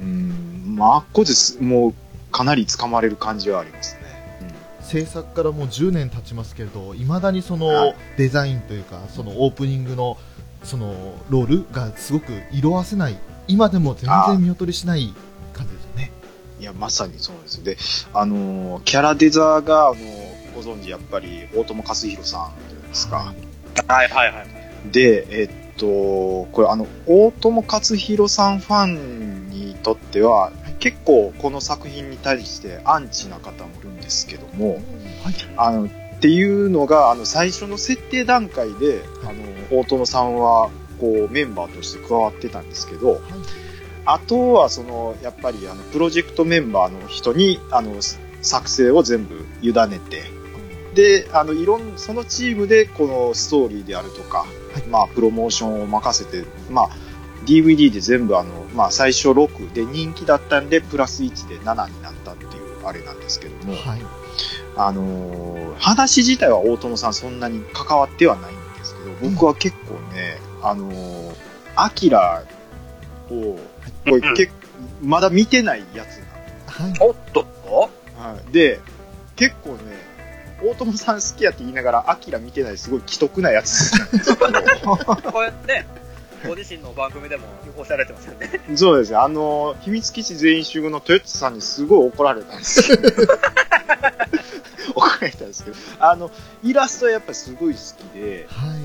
[0.00, 1.94] うん、まあ、あっこです、もう、
[2.32, 4.00] かなり掴まれる感じはありますね。
[4.82, 10.16] 制作からもう10年経ちますけれど、いまだにそはのいデザインというか、そのオープニングの
[10.64, 10.94] その
[11.30, 15.14] ロールがすごく色あせない、今でも全然見劣りしない。
[16.60, 17.64] いや、まさにそうです。
[17.64, 17.78] で、
[18.12, 19.96] あの、キャラデザが、あの、
[20.54, 23.34] ご存知、やっぱり、大友克洋さんじゃないですか。
[23.88, 24.90] はいはいはい。
[24.92, 35.34] で、えっと、これ、あの、大友克洋さんファンにとっては、結構この作品に対してアンチな方もいるんですけども、はい。
[35.56, 35.88] あの、っ
[36.20, 40.68] ていうのが、あの、最初の設定段階で、あの、大友さんは、
[41.00, 43.20] こう、メンバーとして加わってたんですけど、はい。
[44.12, 47.96] あとは、その、やっぱり、あの、プロジェクトメンバーの人に、あの、
[48.42, 50.22] 作成を全部委ねて、
[50.94, 54.46] で、あの、いろん、そのチームで、このストーリーであるとか、は
[54.78, 56.90] いまあ、プロモーションを任せて、まあ、
[57.46, 64.00] DVD で全部あの、まあ、最初6で人気だったんで、プラス1で7になったっていうあれなんですけども、はい。
[64.76, 71.34] あのー話自体は大友さんそんなに関わってはないんですけど、僕は結構ね、あのー
[71.76, 72.44] アキラ
[73.30, 73.58] を、
[74.04, 74.52] これうん結
[75.02, 76.20] まだ見てないやつ
[76.70, 76.94] はい。
[77.00, 77.80] おっとなの。
[77.80, 77.88] は
[78.48, 78.52] い。
[78.52, 78.80] で、
[79.36, 79.78] 結構ね、
[80.62, 84.46] 大友さん好きやって言いながら、アキラ見てないすごい既得なやつなんですけ
[84.84, 84.96] ど。
[85.32, 85.86] これね、
[86.46, 88.60] ご自身の番組でもおっしゃられてますよね。
[88.76, 89.16] そうですね。
[89.16, 92.98] あの、秘密基地全員集合の豊津さんにすごい怒られたんですよ。
[94.94, 96.30] 怒られたんですけど、あの、
[96.62, 98.80] イラストはやっぱりすごい好きで、はい。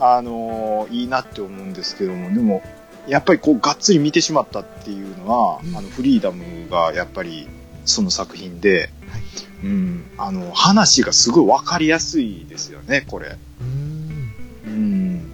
[0.00, 2.62] あのいいなって思うんですけども、でも、
[3.08, 7.48] やっぱりこう、がっつり見てしまったっていうのは、うんあの、フリーダムがやっぱり、
[7.84, 9.22] その作品で、はい。
[9.64, 13.36] うん、あの、話がすごいわかりやすいですよね、これ。
[13.60, 14.32] うーん。
[14.66, 15.32] うん。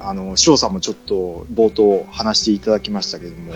[0.00, 3.54] あの、翔さんもちょっと冒頭話していただきましたけども、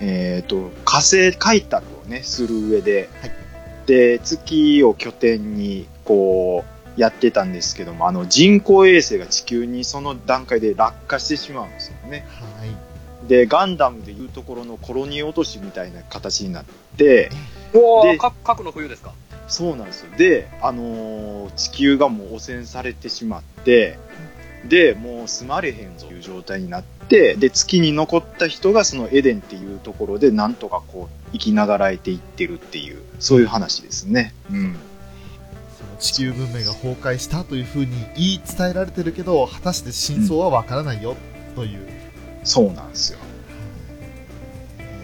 [0.00, 3.40] えっ、と、火星開拓をね、する上で、はい
[3.90, 6.64] で、月を拠点に、こ
[6.96, 12.24] う、やってたんですけども、あの、人工衛星が地球にその段階で落下してしまうんですよね。
[12.28, 12.49] はい。
[13.30, 16.64] で、ガンダムでいうところのコロニー落としみたいな形になっ
[16.96, 17.30] て、
[17.72, 19.14] で核の冬ですか？
[19.46, 20.16] そうなんですよ。
[20.18, 23.98] で、あのー地球がもう汚染されてしまって、
[24.66, 34.34] で、もう住まれへんぞという状態になって、で、月に残った人がそのエデンっていうところでなんとかこう、生きながらえていってるっていう、そういう話ですね。
[34.50, 34.76] うん。
[35.78, 41.14] その地球文明が崩壊したというふうに言い伝えられてるけど、果たして真相はわからないよ、
[41.54, 41.99] という。
[42.44, 43.18] そうなんですよ。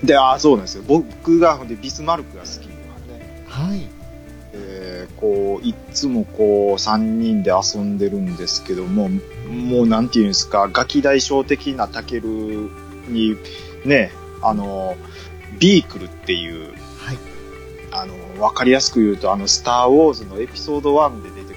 [0.02, 0.84] で、ああ、そうなんですよ。
[0.86, 3.88] 僕が、ほんで、ビスマルクが好きなのはね、はい。
[4.52, 9.08] えーこう、いっつもこう、3人で遊んでるんですけども、
[9.48, 12.70] もうなんていうんですか、ガキ大将的なタケル
[13.08, 13.36] に、
[13.84, 14.96] ね、あの、
[15.58, 17.18] ビークルっていう、はい。
[17.92, 21.56] あの、わかりやすく言うと、あの、スター・ウォーズのエピソード1で出てく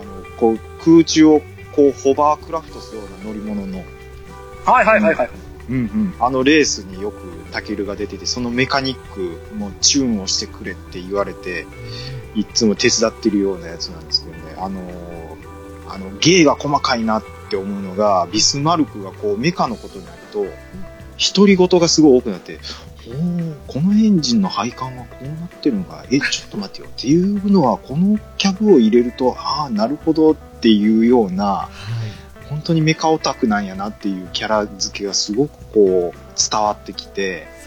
[0.00, 3.84] あの、こう、空中をこう、ホバークラフトするような乗り物の、
[4.72, 5.30] はいはいはいはい。
[5.70, 7.20] うんうん、あのレースによく
[7.52, 11.66] タケルが出てて、そのメカニックもチューンをしてくれって言われて、
[12.34, 15.48] いっつも手伝ってるようなやつなんですけどね、あのー
[15.88, 20.46] あの、芸が細かいなって思うのが、ビスマルクがこうメカのことになると、
[21.34, 22.60] 独り言がすごい多くなって、
[23.08, 31.97] おーこのエンジンの配管はこうなってるのか、え、ちょっと待ってよっていうのは、このキャブを入れると、ああ、なるほどっていうような、はい。
[32.48, 37.58] 本当にメカオタクなんやなっていうキャラ付けがすごくこう伝わってきて、うん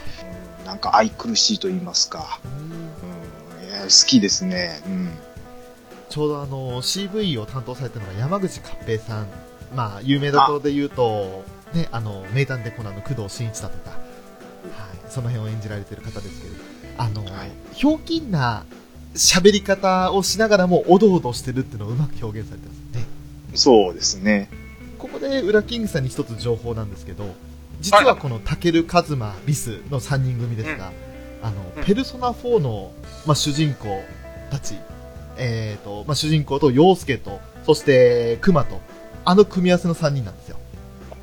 [0.65, 4.81] なんか愛くるしいと言いますか、うん、いや好きですね。
[4.85, 5.09] うん。
[6.09, 9.27] ちょうどあの CV を担当されたのが山口勝平さん、
[9.75, 13.99] まあ、有名どころで言うと、ね、あの名探偵コナンの工藤新一だとか、はい、
[15.09, 16.53] その辺を演じられてる方ですけど、
[16.97, 18.65] あの、はいひょうきんな
[19.13, 23.05] 喋り方をしながらもおどおどしてるっていうのをうまく表現されてますね。
[23.55, 24.49] そうですね。
[25.01, 27.25] ここでウラキングさんに一つ情報なんですけど、
[27.79, 30.91] 実はこのタケル、カズマ、ビスの3人組ですが、
[31.41, 32.91] あの、うんペルソナ4の、
[33.25, 34.03] まあ、主人公
[34.51, 34.75] たち、
[35.37, 38.79] えっ、と、まあ、主人公と陽介と、そしてクマと、
[39.25, 40.57] あの組み合わせの3人なんですよ。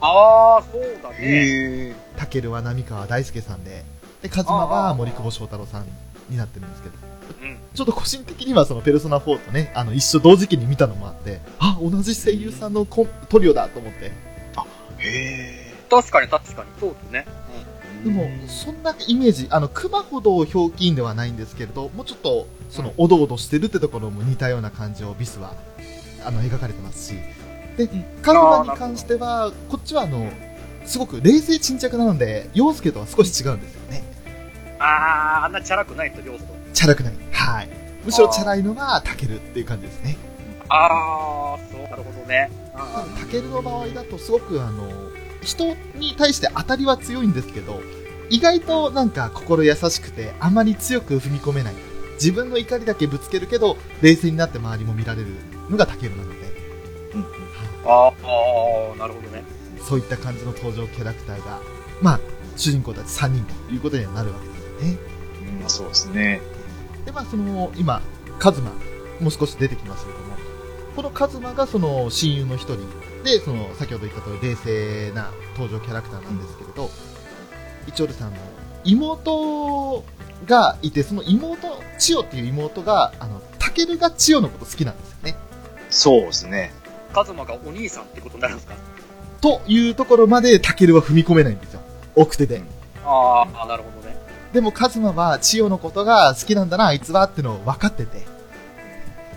[0.01, 1.95] あー、そうだね。
[2.17, 3.85] タケルは浪川大輔さんで、
[4.23, 5.87] で、カズマは森久保祥太郎さん
[6.29, 6.97] になってるんですけど、
[7.43, 7.59] うん。
[7.75, 14.13] ちょっと個人的にはそのペルソナ4とね、あの、一緒同時期に見たのもあって、あ、同じ声優さんのコントリオだと思って、へ
[14.99, 15.75] え。
[15.91, 16.69] 確かに確かに。
[16.81, 17.27] そうですね。
[18.05, 25.55] でも、そんなイメージ、あの、熊ほどひょうきんではないんですけれど、もうちょっと、その、おどおどしてるってところも似たような感じをビスは、
[26.25, 27.15] あの、描かれてますし、
[27.77, 27.89] で、
[28.23, 30.31] カズマに関しては、こっちはあの、
[30.85, 34.05] すごく冷静沈着なので、陽介とは少し違うんですよね。
[34.79, 36.45] あー、あんなチャラくないと、要素。
[36.73, 37.15] チャラくない。
[37.33, 37.69] はい。
[38.05, 40.17] むしろチャラいのがタケルっていう感じですね。
[40.69, 42.51] あー、そう、なるほどね。
[43.19, 44.89] タケルの場合だとすごくあの、
[45.43, 47.81] 人に対して当たりは強いんですけど、
[48.31, 51.75] 意外となんか心優しくて、あまり強く踏み込めない。
[52.15, 55.29] 自分の怒りだけぶつけるけど、冷静になって周りも見られる
[55.71, 56.37] のがタケルなので、
[57.85, 59.45] あー、あー、なるほどね。
[59.89, 61.61] そういった感じの登場キャラクターが、
[62.03, 62.21] まあ、
[62.57, 64.99] 主人公たち3人ということにはなるわけですよね。
[65.53, 66.41] うんまあそうですね。
[67.05, 68.03] で、まあ、その、今、
[68.39, 68.71] カズマ、
[69.21, 70.25] もう少し出てきますけども、
[70.97, 72.79] このカズマがその親友の一人
[73.25, 76.91] で、その、先ほど言った通り冷静な登場キャラクターなんですけれど、
[77.87, 78.37] 一応ですね、あの、
[78.85, 80.05] 妹
[80.47, 85.37] がいて、その妹、千代っていう妹が、あの、タケルが千代のこと好きなんですよね。
[85.91, 86.73] そうですね。
[87.13, 88.75] カズマがお兄さんってことになるんですか？
[89.41, 91.81] というところまでタケルは踏み込めないんですよ。
[92.15, 92.63] 奥手で。
[93.05, 93.98] あー、なるほどね。
[94.53, 98.27] でもカズマは千代のことが好きなんだな、あいつはってのを分かってて。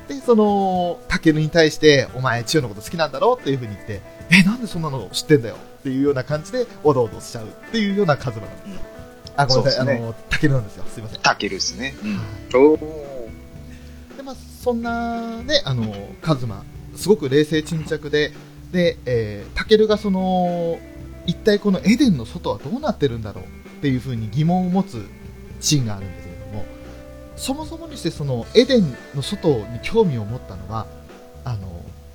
[0.08, 8.82] で、その、タケルに対して、お前千代のこと好きなんだろっていう風に言って、え、なんでそんなの知ってんだよっていうような感じで、おどおどしちゃうっていうようなカズマなんですよ。
[9.36, 10.86] あ、ごめんなさい、ねあの、タケルなんですよ。
[10.88, 11.22] すいません。
[11.22, 11.96] タケルですね。
[12.54, 12.80] おー。
[14.18, 16.64] で、まあ、そんなね、あの、カズマ、
[16.96, 18.32] すごく冷静沈着で、
[18.72, 20.80] で、えー、タケルがその、
[21.26, 25.04] 一体このエデンの外はどうなってるんだろうっていう風に疑問を持つ
[25.60, 26.66] シーンがあるんですけれども、
[27.36, 30.86] そもそもにしてそのエデンの外に興味を持ったのは、
[31.44, 31.68] あの、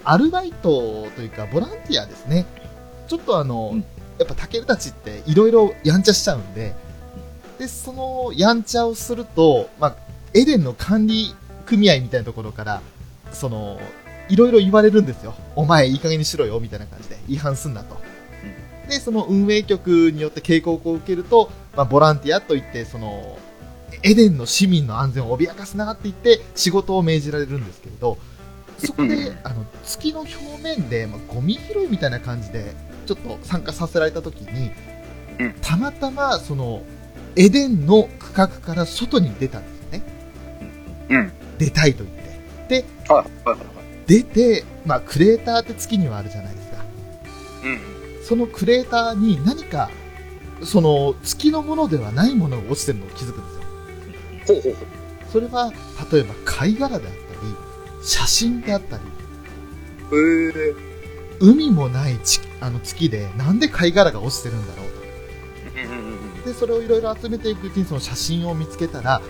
[0.04, 2.46] アルバイトというかボランティアですね。
[3.08, 3.84] ちょっとあの、うん
[4.18, 6.74] やっぱタケルたちっていろいろやんちゃしちゃうんで、
[7.58, 9.96] で、そのやんちゃをすると、まあ、
[10.34, 11.34] エデンの管理
[11.66, 12.82] 組合みたいなところから、
[13.32, 13.78] その、
[14.28, 15.34] いろいろ言われるんですよ。
[15.54, 17.18] お前いい加減にしろよ、みたいな感じで。
[17.28, 17.96] 違反すんなと。
[18.88, 23.38] で、その運営局によって警告を受けると、まあ、ボランティアといって、その、
[24.02, 28.18] エデンの市民の安全を脅かすなって言って、仕事を命じられるんですけれど、
[28.78, 32.74] そこで、あの、月の表面で、まあ、ゴミ拾いみたいな感じで、
[33.06, 34.70] ちょっと参加させられた時に
[35.38, 36.82] うん、たまたま、その、
[37.36, 40.02] エデンの区画から外に出たんですよね。
[41.10, 41.32] うん。
[41.58, 42.84] 出たいと言って。
[43.08, 43.66] はい、はい、はい。
[44.06, 46.84] 出て、まあ、クレーターって月にはあるじゃないですか。
[47.64, 47.80] うん。
[48.26, 49.88] そのクレーターに何か、
[50.64, 53.44] その月のものではないものが落ちてるのを気づくん
[54.44, 54.60] ですよ。
[54.60, 54.86] ほうほうほう。
[55.30, 55.72] それは、
[56.10, 57.20] 例えば貝殻であったり、
[58.02, 59.02] 写真であったり、
[60.10, 60.76] えー。
[61.38, 64.86] 海もないちあの月でなんで貝殻が落ちてるんだろう
[66.42, 66.48] と。
[66.48, 69.22] で、それをいろいろ集めていくうちにその写真を見つけたら、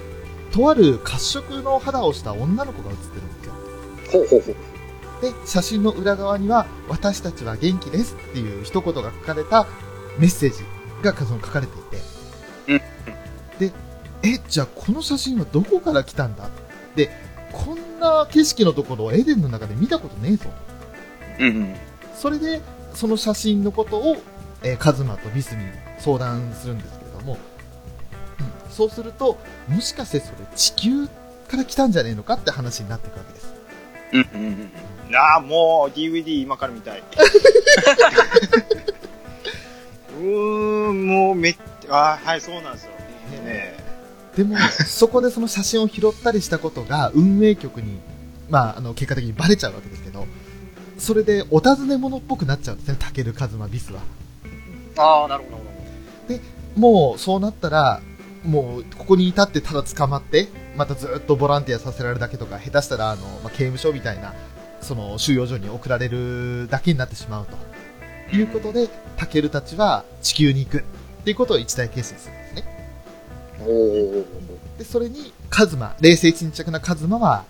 [0.52, 3.52] とある褐色の肌をした女の子が写ってるんですよ。
[4.10, 4.75] ほうほうほう。
[5.20, 9.66] で、写真の裏側には、私たちは元気ですっていう一言が書かれた
[10.18, 10.64] メッセージ
[11.02, 11.96] がその書かれていて、
[12.68, 12.80] うん
[13.58, 13.72] で、
[14.22, 16.50] え、じゃあこの写真はどこから来たんだ？
[16.94, 17.10] で、
[17.52, 20.50] こんな景色のところをエデンの中で見たことねえぞ。
[21.38, 21.74] うんうん。
[22.14, 22.60] それで、
[22.94, 24.16] その写真のことを、
[24.62, 25.64] えーカズマとビスに
[25.98, 27.38] 相談するんですけれども、うん
[28.70, 33.54] そうすると、もしかしてそれ地球から来たんじゃねえのかって話になっていくわけです。
[34.12, 34.70] うんうんうん。
[35.10, 37.02] なあ、もう DVD 今から見たい。
[40.18, 41.56] うーん、もうめっ
[41.88, 42.90] あーはい、そうなんですよ。
[43.44, 43.76] ね
[44.36, 47.98] でも、そこでその写真を拾ったりしたことが運営局に、
[48.50, 50.26] まあ、あの、結果的にバレちゃうわけですけど、
[50.98, 54.00] それでお尋ね者っぽくなっちゃうんですね、タケル、カズマ、ビスは。
[54.98, 56.40] ああ、なるほど、なる
[56.76, 58.02] もう、そうなったら、
[58.44, 64.34] もう、ここに至ってただ捕まって、またずっとボランティアさせられるだけとか、下手したら、あの、まあ、刑務所みたいな、
[64.80, 68.36] その、収容所に送られるだけになってしまうと。
[68.36, 70.78] いうことで、タケルたちは地球に行く。
[70.78, 70.82] っ
[71.24, 72.76] ていうことを一大決心するんですね。
[74.78, 77.44] で、それに、カズマ、冷静沈着なカズマは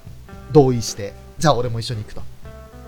[0.53, 2.22] 同意して、じゃあ俺も一緒に行くと。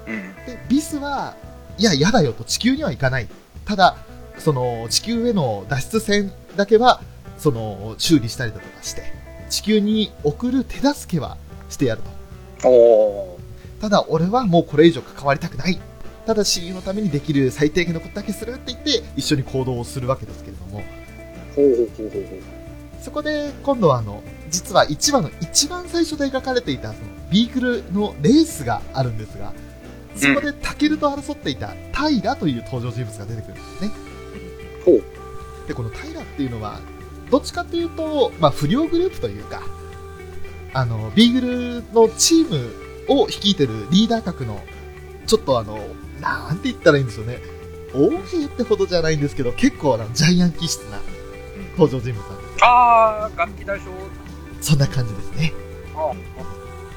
[0.07, 0.35] うん。
[0.47, 1.35] で、ビスは、
[1.77, 3.29] いや、嫌だよと、地球には行かない。
[3.65, 3.97] ただ、
[4.39, 7.03] その、地球への脱出船だけは、
[7.37, 9.13] その、修理したりだとかして、
[9.51, 11.37] 地球に送る手助けは
[11.69, 12.03] してやる
[12.63, 12.69] と。
[12.69, 13.38] おお。
[13.81, 15.79] ただ、俺はもうこれ以上関わりたくない。
[16.27, 20.83] ただ、親友のためにできる最低限のことだけするって言って、一緒に行動をするわけですけれども、
[21.55, 22.41] ほうほうほうほうほう。
[23.01, 29.53] そこで、今度はあの、実は1話の一番最初で描かれていた、その、ビークルのレースがあるんですが、
[30.17, 33.91] そこでタケルと争っていたタイラという登場人物が出てくるんですね。
[34.85, 35.03] ほう。
[35.69, 36.81] で、この平っていうのは、
[37.31, 39.63] どっちかというと、まあ、不良グループというか、
[40.75, 44.61] あの、ビーグルのチームを率いてるリーダー格の、
[45.27, 45.79] ちょっとあの、
[46.21, 47.41] なんて言ったらいいんでしょうね。
[47.95, 50.99] 王兵ってほどじゃないんですけど、結構あの、ジャイアン気質な
[51.79, 52.59] 登場人物なんですよ。
[52.63, 53.85] あー、楽器大将。
[54.61, 55.53] そんな感じですね。
[55.95, 56.13] あ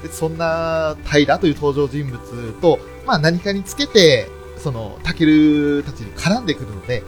[0.02, 7.02] でそんな平という登場人物と、まあ何かにつけて、その、タケルたちに絡んでくるので、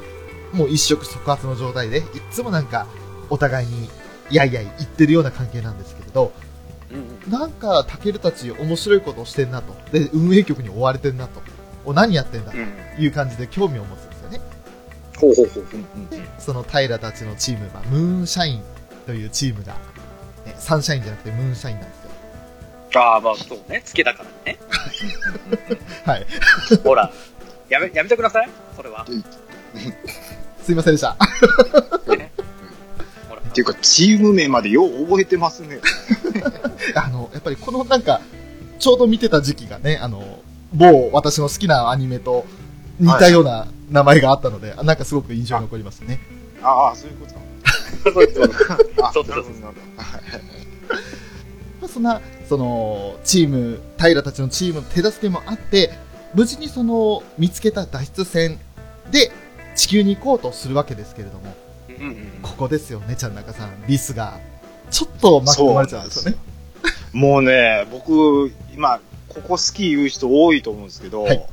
[0.52, 2.86] もう一触即発の状態で、いっつもなんか、
[3.30, 3.88] お互いに、
[4.30, 6.32] やいやい言ってるような関係なんですけれど、
[7.26, 7.32] うん。
[7.32, 9.74] なんか、タケルたち面白いことをしてんなと。
[9.92, 11.42] で、運営局に追われてんなと。
[11.84, 12.68] お、何やってんだとうん。
[12.98, 14.40] いう感じで興味を持つんですよね。
[15.18, 15.64] ほうほうほう。
[16.38, 18.62] その平たちのチームは、ムーンシャイン
[19.06, 19.74] というチームが、
[20.46, 21.98] ね、サンシャインじゃなくてムーンシャインなんです
[22.94, 23.00] よ。
[23.02, 23.82] ああ、まあそうね。
[23.84, 24.58] つけたからね。
[26.06, 26.26] はい。
[26.84, 27.10] ほら。
[27.68, 28.48] やめ、やめてください。
[28.76, 29.04] それは。
[30.62, 31.16] すいませんでした。
[32.16, 32.30] ね。
[33.54, 35.78] っていうか、チーム名までよう覚えてますね。
[36.96, 38.20] あの、やっぱりこのなんか、
[38.80, 40.40] ちょうど見てた時期がね、あの、
[40.72, 42.46] 某私の好きなアニメと
[42.98, 46.18] 似たような名前があったので、なんかすごく印象に残りますね。
[46.64, 47.40] ああ、そういうことか。
[48.12, 49.44] そうですそうですあそうそうそう
[51.80, 55.92] まあ、そんな、その、チーム、平たちのチームの手助けもあって、
[56.34, 58.58] 無事にその、見つけた脱出船
[59.12, 59.30] で
[59.76, 61.54] 地球に行こうとするわけですけれども、
[62.00, 63.84] うんうんここですよね、ちゃん中さん。
[63.86, 64.38] リスが、
[64.90, 66.38] ちょっと巻き込まれちゃうんですよね。
[67.12, 71.46] もうね、僕、今、ここ好き言う人多いと思うんですけど、はい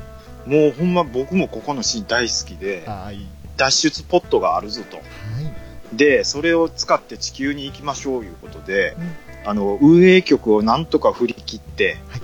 [0.45, 3.27] もうほんま僕もここのシーン大好きで、はい。
[3.57, 4.97] 脱出ポットがあるぞと。
[4.97, 5.95] はい。
[5.95, 12.21] で、それを使って地球に行きましょういうことで、うんあの、運営局をなんとか振り切って、はい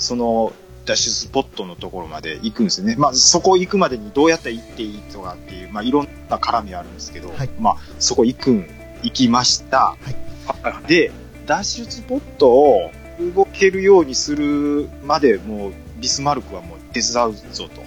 [0.00, 0.54] その
[0.84, 2.96] 脱出スポットのところまで行くんですよね。
[2.96, 8.66] まあ、そこ行くまでにどうやったら行っていいとかっていう、まあ、いろんな絡みあるんですけど、はいまあ、そこ行くん、
[9.02, 9.78] 行きました。
[9.78, 10.14] はい
[10.62, 11.12] はいで、
[11.46, 12.90] 脱出ポットを
[13.34, 17.82] 動けるようにするまでもう、ビスマルクはもう手伝うぞと。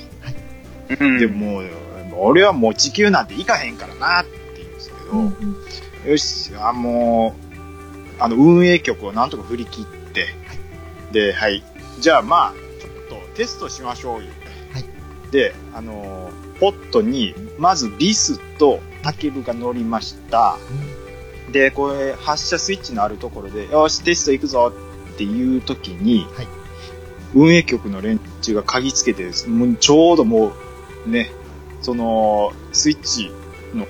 [0.99, 1.69] うんで、もう、
[2.17, 7.35] 俺はもう地球なんて行かへんからなって言うんですけど、よし、あ、も
[8.19, 10.27] う、あの、運営局をなんとか振り切って、
[11.11, 11.63] で、はい。
[11.99, 12.53] じゃあまあ、
[13.35, 14.29] テストしましょうよ。
[14.71, 14.85] はい
[15.31, 16.29] で、あの、
[16.59, 20.57] ポットに、まずビスとタケルが乗りました。
[21.51, 24.71] で、これ、発射スイッチのあるところで、よし、テスト行くぞ
[25.13, 26.47] っていう時に、はい
[27.35, 30.53] 運営局の連中が鍵つけて、もうちょうども
[31.07, 31.31] う、ね、
[31.81, 33.31] その、スイッチ
[33.75, 33.87] の、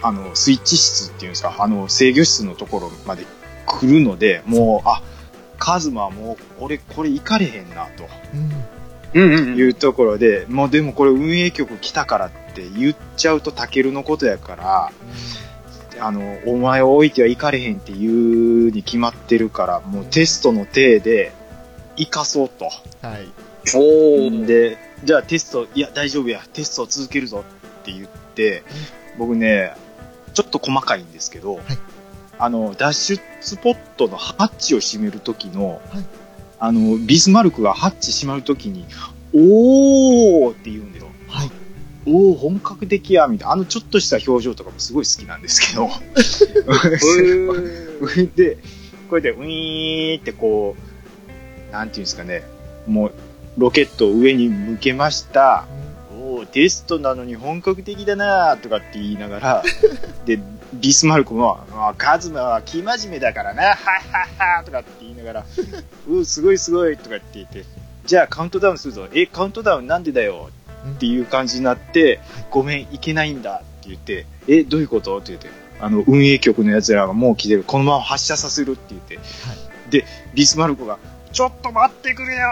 [0.00, 3.26] あの、スイッチ室っていうんですか、あの、制御室のところまで
[3.66, 5.02] 来るので、もう、あ、
[5.62, 8.08] カズマはもう、俺、これ行かれへんな、と
[9.14, 9.22] うん。
[9.22, 9.56] うんうんうん。
[9.56, 14.92] いうところで、もうでもこれ運営局来たからって言っちゃうとタケルのことやから、
[16.00, 21.32] あの、お前を置いては行かれへんって言うに決まってるから、もうテストの体で、
[21.96, 22.64] 行かそうと。
[22.64, 23.28] はい。
[23.76, 24.44] おー。
[24.44, 28.64] で、じゃあテスト、いや、大丈夫や、テストを続けるぞって言って、
[29.16, 29.76] 僕ね、
[30.34, 31.60] ちょっと細かいんですけど、
[32.44, 36.04] あの、脱出ポットのハッチを閉めるときの、はい
[36.64, 38.84] あの、ビスマルクがハッチ閉まるときに、
[39.32, 41.06] おーって言うんだよ。
[41.28, 41.50] はい。
[42.06, 43.52] おー、本格的や、みたいな。
[43.52, 45.88] あのちょっとした表情とかもすごい好きなんですけど。
[48.16, 48.58] へ で、
[49.08, 50.76] これでウィーンってこ
[51.70, 52.42] う、なんていうんですかね、
[52.88, 53.12] もう、
[53.56, 55.66] ロケットを上に向けました。
[56.16, 59.62] おおテストなのに本格的だなとかって言いながら、
[60.26, 60.40] で、
[60.74, 65.44] ビスマルクも、あカズマは生真面目だからな、はっはっはとかって言いながら、
[66.08, 67.64] うーすごいすごいとかって言って、
[68.06, 69.06] じゃあカウントダウンするぞ。
[69.12, 70.50] え、カウントダウンなんでだよ。
[70.84, 72.18] っていう感じになって、
[72.50, 75.16] ごめん、いけないんだって言って、え、どういうこと？
[75.18, 75.48] って言って、
[75.80, 77.62] あの、運営局の奴らがもう来てる。
[77.64, 79.18] このまま発射させるって言って、
[79.90, 80.04] で、
[80.34, 80.98] ビスマルクが、
[81.32, 82.48] ちょっと待ってくれよ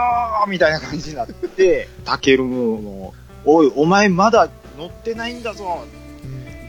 [0.46, 3.14] ーみたいな感じになって、 タケルも、
[3.44, 4.48] おい、お前まだ
[4.78, 5.84] 乗ってないんだぞ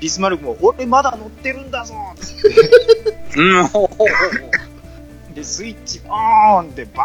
[0.01, 2.49] ビスマルクも、俺まだ乗ってるんだぞつって。
[5.35, 7.03] で、スイッチオーンってバ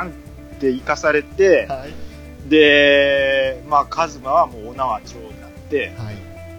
[0.00, 0.12] ーンっ
[0.58, 2.50] て生かされて、はい。
[2.50, 6.16] で、まあ、カズマはもうお縄長になって、はい。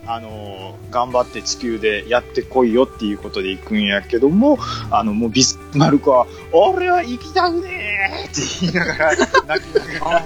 [0.07, 4.59] あのー頑張って地球でやってこいよっていうことで行くんやけども、
[4.91, 10.26] あの、もうビスマルクは、俺は行きたくねーって言いながら、泣きながら、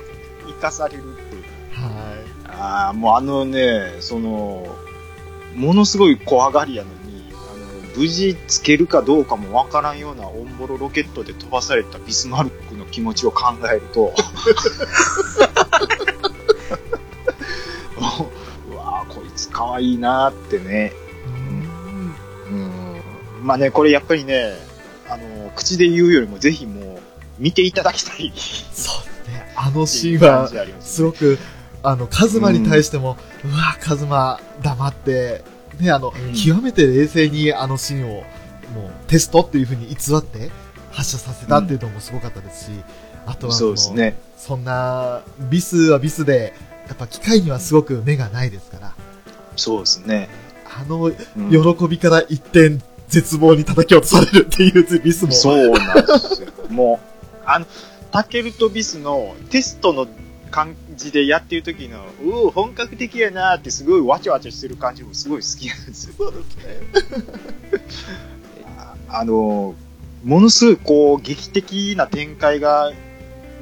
[0.46, 1.42] 生かされるっていう。
[1.72, 2.15] はい。
[2.58, 4.66] ああ、もうあのね、その、
[5.54, 14.14] ものすごい怖がりやのに、あの、無事つけるかどうかもわからんようなオンボロロケットで飛ばされたビスマルクの気持ちを考えると、
[18.70, 20.92] うわーこいつ可愛いなってね。
[21.26, 22.14] うん
[22.50, 22.56] う
[23.42, 23.46] ん。
[23.46, 24.54] まあね、これやっぱりね、
[25.08, 26.98] あの、口で言うよりもぜひもう、
[27.38, 28.32] 見ていただきたい。
[28.72, 28.92] そ
[29.26, 29.52] うね。
[29.56, 31.38] あのシーンは感じ、ありますすごく、
[31.86, 35.44] あの、カズマに対しても、うわ、カズマ、黙って、
[35.78, 38.24] ね、あの、うん極めて冷静にあのシーンを、もう、
[39.06, 40.50] テストっていう風に偽って、
[40.90, 42.70] 発射させたっていうのもすごかったですし、
[43.24, 44.18] あとはそうですね。
[44.36, 46.54] そんな、ビスはビスで、
[46.88, 48.92] やっぱ機械にはすごく目がないですから、
[49.54, 50.28] そうですね。
[50.64, 51.14] あの、うん
[51.50, 55.30] 喜びから一点、絶望に叩き落とされるっていうビスも。
[55.30, 56.48] そうなんですよ。
[56.68, 57.66] もう、あの、
[58.10, 60.08] タケルとビスのテストの
[60.50, 66.14] 感じでやってる時の、うお本格的やなってすごいわちゃわちゃしてる感じもすごい好きなんですよ。
[66.16, 66.64] そうですね。
[69.08, 69.74] あの、
[70.24, 72.90] ものすごいこう、劇的な展開が、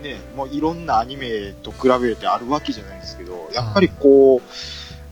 [0.03, 4.43] ね、もういろんなアニメと比べてあるわけじゃないんですけど、やっぱりこう、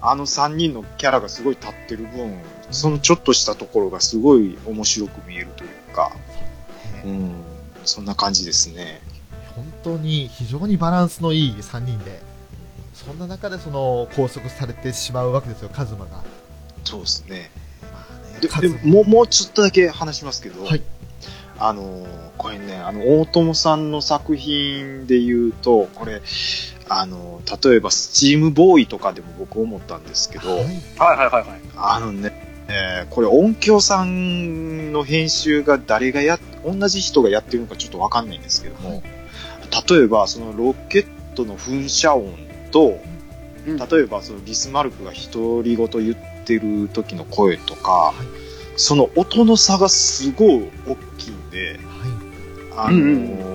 [0.00, 6.10] あの3人のキャラがすごい立ってる分、そのちょっとしたところがすごい面白く見えるというか、
[7.04, 7.34] うん、
[7.84, 9.00] そんな感じですね。
[9.54, 12.20] 本当に非常にバランスのいい3人で、
[12.94, 16.22] そんな中でその拘束されてしまうわけですよ、カズマが。
[16.84, 17.50] そうですね。
[17.92, 20.82] まあねでカズマでもう、もうちょっとだけ話しますけど、はい
[21.58, 22.06] あの、
[22.38, 26.20] これね、あの、大友さんの作品で言うと、これ、
[26.88, 31.60] あの、例えば、スチームボーイとかでも僕思ったんですけど、はいはいはいはいはい。
[31.76, 39.02] あのね、えーこれ音響さんの編集が誰がや、同じ人がやってるのかちょっとわかんないんですけども、
[39.88, 42.34] 例えばそのロケットの噴射音
[42.70, 43.12] と、うん
[43.64, 48.42] 例えばそのビスマルクが独り言言ってる時の声とか、はい
[48.74, 51.78] その音の差がすごい大きいんで、
[52.74, 53.08] はあのーう
[53.50, 53.52] ん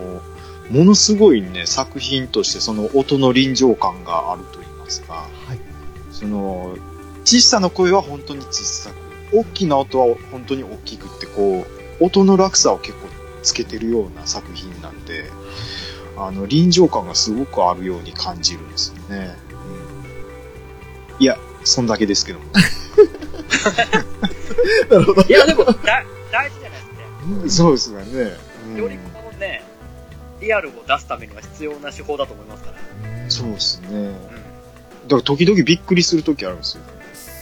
[0.69, 5.49] ものすごいね、作品としてその音の臨場感があると言いますか、い。
[5.49, 5.59] はい。
[6.11, 6.75] その、
[7.23, 8.95] 小さな声は本当に小さく、
[9.33, 11.65] 大きな音は本当に大きくって、こ
[11.99, 13.07] う、音の落差を結構
[13.43, 15.31] つけてるような作品なんで、
[16.17, 19.35] あの、臨場感がすごくあるように感じるんですよね。
[21.17, 22.45] うん、いや、そんだけですけども。
[24.89, 25.21] なるほど。
[25.23, 25.73] いや、でも、だ、
[26.31, 27.49] 大事じゃないですね。
[27.49, 28.31] そうですよね。
[28.65, 29.63] うんよりこのね、
[30.41, 32.77] リアルを出すためには必要な手法だと思いますから。
[33.29, 33.87] そうですね。
[33.89, 34.13] うん。
[34.13, 34.19] だ
[35.09, 36.83] から時々びっくりする時あるんですよ。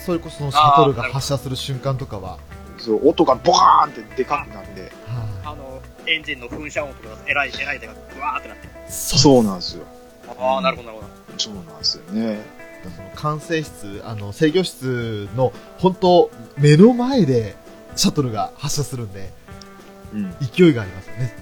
[0.05, 2.37] それこそそのシャトルが発射する瞬間とかは、
[2.77, 4.91] そう、音がボカーンってでかくなって。
[6.07, 8.67] エンジンの噴射音とか、えらい、えらい手がブワーってなって。
[8.67, 8.69] い。
[8.91, 9.85] そうなんですよ。
[10.39, 11.39] ああ、なるほどなるほど。
[11.39, 12.39] そうなんですよね。
[12.83, 17.55] その管制室、あの、制御室の、本当目の前で、
[17.95, 19.31] シャトルが発射するんで、
[20.13, 20.35] うん。
[20.39, 21.33] 勢いがありますよね。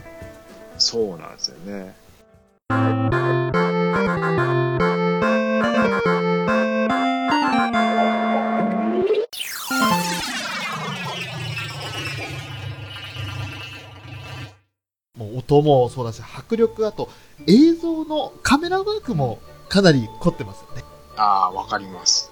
[0.78, 1.94] そうなんですよね。
[15.38, 17.10] 音もそうだし、迫力、あと、
[17.48, 20.84] 映像のカメラワークもかなり凝ってますよね。
[21.16, 22.32] ああ、わかります。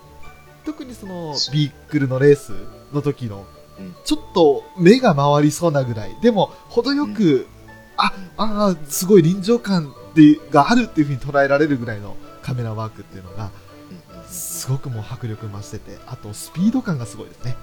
[0.66, 2.54] 特にそのビークルのレース
[2.94, 3.46] の時の
[3.80, 7.48] うん、ちょっと目が回りそうなぐらい、でも程よく、
[7.98, 13.50] あ、あーすごい臨場感でがあるっていう風に捉えられるぐらいのカメラワークっていうのが、
[14.28, 17.56] すごくもう迫力増してて、あとスピード感がすごいですね。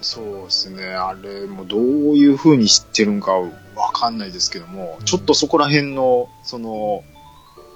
[0.00, 0.86] そうですね。
[0.86, 1.80] あれもどう
[2.16, 3.50] いう風に知ってるんかわ
[3.92, 7.02] かんないですけども、うんちょっとそこら辺の、その、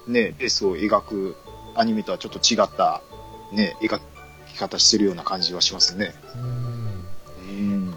[0.07, 1.37] ね、レースを描く
[1.75, 3.03] アニメとはちょっと違った、
[3.53, 4.01] ね、描
[4.49, 6.15] き方してるような感じはしますね。
[6.35, 6.85] うん
[7.49, 7.95] うん。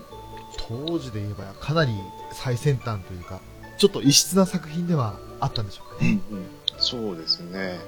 [0.68, 1.94] 当時で言えばかなり
[2.32, 3.40] 最先端というか、
[3.78, 6.20] ちょっと異質な作品ではあったんでしょうかね。
[6.78, 7.80] そうですね。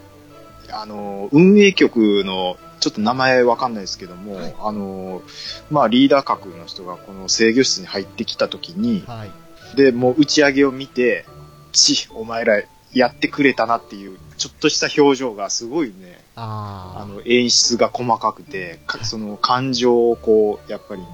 [0.71, 5.21] あの、運営局の、ちょっと名前わかんないですけども、はいあの、
[5.69, 9.31] まあリーダー格の人がこの制御室に入ってきた時に、はい。
[9.75, 11.25] で、もう打ち上げを見て、
[11.71, 12.61] ち、お前ら
[12.93, 21.07] やってくれたなっていう、ちょっとした表情がすごいね、あーあの、演出が細かくて、かその感情をこう、やっぱりね、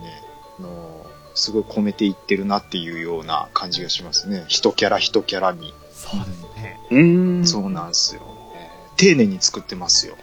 [0.60, 4.46] あの、すごい込めていってるなっていうような感じがしますね。
[4.48, 5.74] 一キャラ一キャラに。
[5.94, 6.80] そうですね。
[6.92, 8.22] うんそうなんですよ。
[8.56, 10.16] えー丁寧に作ってますよ。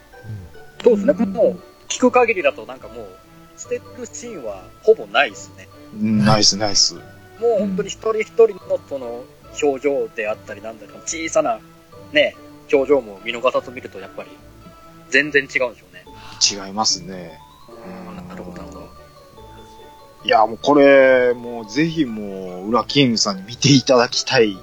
[0.90, 1.26] うんそうですね。
[1.26, 3.06] もう、聞く限りだとなんかもう、
[3.56, 5.68] 捨てるシーンはほぼないですね。
[6.00, 6.94] うんナイスナイス。
[6.94, 9.24] もう本当に一人一人のその
[9.62, 11.60] 表情であったりなんだか小さな
[12.12, 12.36] ね、
[12.72, 14.30] 表情も見逃さず見るとやっぱり
[15.10, 16.04] 全然違うんでしょうね。
[16.66, 17.38] 違いますね。
[17.86, 18.88] うんなるほど、なるほど。
[20.24, 24.50] いや、もうこれ、もうぜひもう、裏キングさんに見ていただきたい。
[24.52, 24.54] い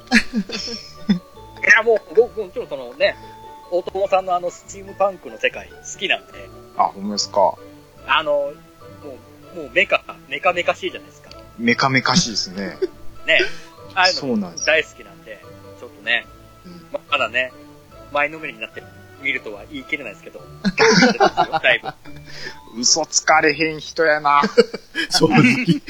[1.76, 3.16] や、もう僕もちろんそのね、
[3.72, 7.42] 大友さんのあのスチームパンクの世界好きなんで、あ、ほんまですか。
[7.42, 7.58] は
[8.08, 8.54] あの、も
[9.54, 11.30] う、もうメカ、メカメカしいじゃないですか。
[11.58, 12.78] メカメカしいですね。
[13.26, 13.40] ね。
[13.96, 14.66] ああいうのそうなんです。
[14.66, 15.44] 大好きなんで、
[15.80, 16.26] ちょっとね、
[16.66, 17.52] うんままだね、
[18.12, 18.82] 前のめりになって
[19.22, 20.42] 見るとは言い切れないですけど、
[21.62, 21.90] だいぶ。
[22.80, 24.42] 嘘つかれへん人やな。
[25.10, 25.82] 正直。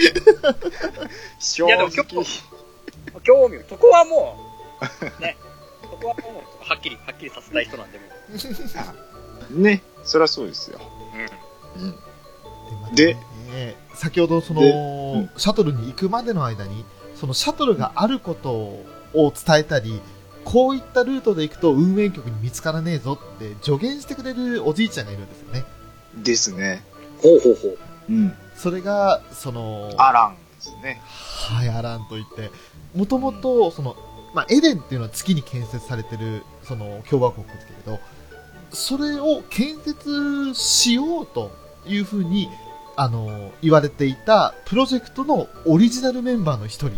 [1.39, 2.25] 正いやでも直。
[3.23, 4.37] 興味、そこはも
[5.19, 5.37] う、ね、
[5.81, 8.05] そこはもう、はっきり、はっきりさせたい人なんで、も
[9.49, 9.59] う。
[9.59, 10.79] ね、そりゃそうですよ。
[11.77, 11.83] うん。
[11.83, 11.95] うん。
[12.95, 13.17] で
[13.95, 19.99] 先ほどその、でうんシャトルに行くまでの間に、そのシャトルがあることを伝えたり、
[20.45, 25.65] こういったルートで行くと運営局に見つからねえぞって助言してくれるおじいちゃんがいるんですよね。
[26.17, 26.83] ですね。
[27.21, 27.77] ほうほうほう。
[28.09, 28.33] うん。
[28.55, 31.01] それが、その、アランですね。
[31.05, 32.51] はい、アランといって、
[32.95, 33.95] もともと、その、
[34.39, 37.99] まあ、エデンっていうのは月に建設されてる、その、共和国ですけれど、
[38.71, 41.51] それを建設しようと
[41.85, 42.47] いうふうに、
[42.95, 46.91] あの、言われていたプロジェクトのオリジナルメンバーの一人。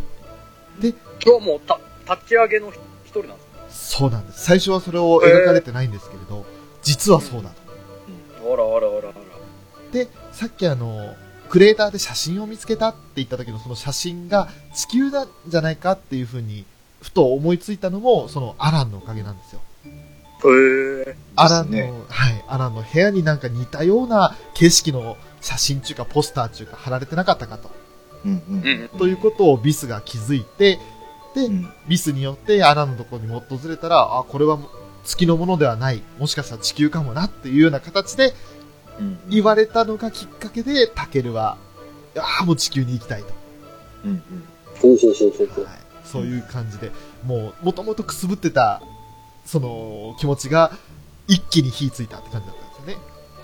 [1.26, 2.76] 今日もうた、立ち上げの一
[3.10, 4.44] 人なんですそうなんです。
[4.44, 6.46] 最初はそれを描かれてないんですけれど、
[6.84, 8.54] 実はそうだと。
[8.54, 9.14] あらあらあらあら。
[9.92, 11.16] で、さっきあの、
[11.50, 16.66] クレーターで写真を見つけたって言った時のその写真が地球なんじゃないかっていうふうに、
[17.02, 19.62] ふと思いついたのも、そのアランのおかげなんですよ。
[20.44, 21.16] へえ。
[21.36, 27.70] アランの、ねはい、アランの部屋になんか似たような景色の写真中かポスター中か貼られてなかったかと。
[28.26, 29.00] うんうんうん。
[29.00, 30.80] ということをビスが気づいて、
[31.36, 34.60] で、うんビスによってアランのところにも訪れたら、あ、これは
[35.04, 36.04] 月のものではない。
[36.20, 38.34] もしかしたら地球かもなっていうような形で
[39.00, 41.58] うん言われたのがきっかけで、タケルは、
[42.18, 43.30] ああ、もう地球に行きたいと。
[44.06, 44.22] うんうん
[44.82, 45.66] ほうほうほうほうほう。
[45.66, 45.74] はい、
[46.12, 46.92] そういう感じで、
[47.26, 48.82] もう、もともとくすぶってた、
[49.46, 50.72] その、気持ちが、
[51.28, 52.98] 一気に火ついたって感じだったんですよね。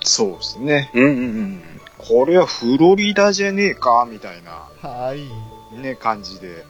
[0.04, 0.90] そうですね。
[0.94, 1.62] うんうんうん。
[1.96, 5.78] これはフロリダじゃねえかみたいな、はい。
[5.78, 6.64] ね、感じで。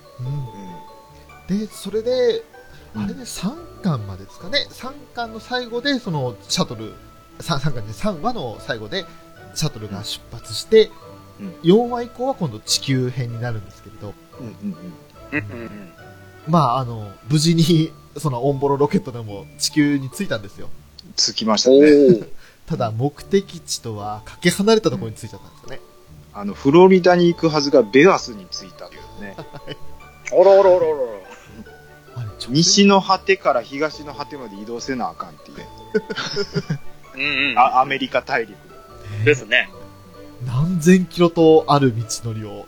[1.48, 1.58] うん。
[1.58, 2.42] で、それで、
[2.94, 4.66] あれね、3巻までですかね。
[4.70, 6.94] 3巻の最後で、その、シャトル、
[7.40, 9.04] 3, 3巻で3話の最後で、
[9.54, 11.08] シャトルが出発して、うん
[11.62, 14.76] 4話以降は今度地球編になるんですけれど、うんうんうん
[15.32, 15.70] うんうんうん。
[16.46, 20.68] まあ、あの、無事に、 そのオンボロロケットでも地球に着いたんですよ。
[21.14, 21.80] つきましたおね。
[21.80, 22.28] ー。
[22.66, 25.80] ただ、目的地とはかけ離れたところに着いちゃったんですよね。
[26.34, 29.36] あの、フロリダに行くはずがベガスに着いたというね。
[29.38, 31.28] あらあらあらあら。
[32.48, 35.68] 西の果てから東の果てまで移動せなあかんっていうね。
[37.14, 37.58] うんうん。
[37.58, 38.56] あアメリカ大陸。
[39.24, 39.70] ですね。
[40.46, 42.66] 何千キロとある道のりを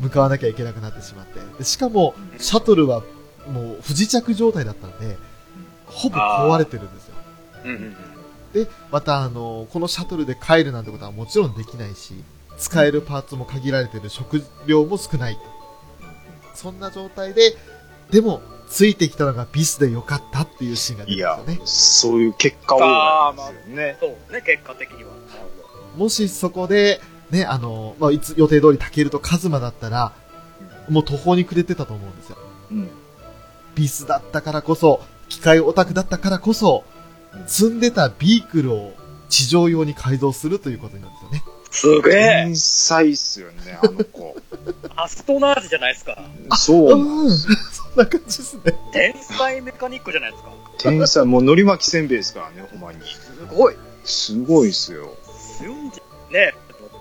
[0.00, 1.40] 向かわなきゃいけなくなってしまって。
[1.58, 3.02] でしかも、シャトルは
[3.52, 5.16] もう不時着状態だったんで、
[5.86, 7.14] ほぼ壊れてるんですよ。
[7.64, 8.64] うんうんうん。
[8.64, 12.14] で、またあの、このシャトルで帰るなんてことはもちろんできないし、
[12.58, 15.40] 使えるパーツも限られてる食料も少ないと。
[16.54, 17.56] そんな状態で、
[18.10, 23.96] でも、ついてきたのがビスでよかったっていうシーンが出いやてるんですよね。、そういう結果をなんですよね。
[23.98, 25.10] そうね、結果的には。
[25.96, 27.00] もしそこで、
[27.30, 30.12] ね、あの、まあ、いつ予定通りタケルとカズマだったら、
[30.88, 32.38] もう途方に暮れてたと思うんですよ。
[32.72, 32.88] うん。
[33.74, 36.84] ビスだったからこそ、機械オタクだったからこそ、
[37.46, 38.92] 積んでたビークルを
[39.28, 41.44] 地上用に改造するということになるんですよね。
[41.46, 41.60] ど。
[41.70, 44.36] すげえ天才っすよね、あの子。
[44.96, 46.18] アストナージじゃないですか。
[46.56, 47.56] そうなんですよ。
[47.72, 48.62] そんな感じですね。
[48.92, 50.50] 天才メカニックじゃないですか。
[50.78, 52.98] 天才、もう海苔巻きせんべいですからね、ほんまに。
[53.00, 53.76] すごい。
[54.04, 55.14] すごいっすよ。
[55.58, 56.02] 瞬時
[56.32, 56.54] ね、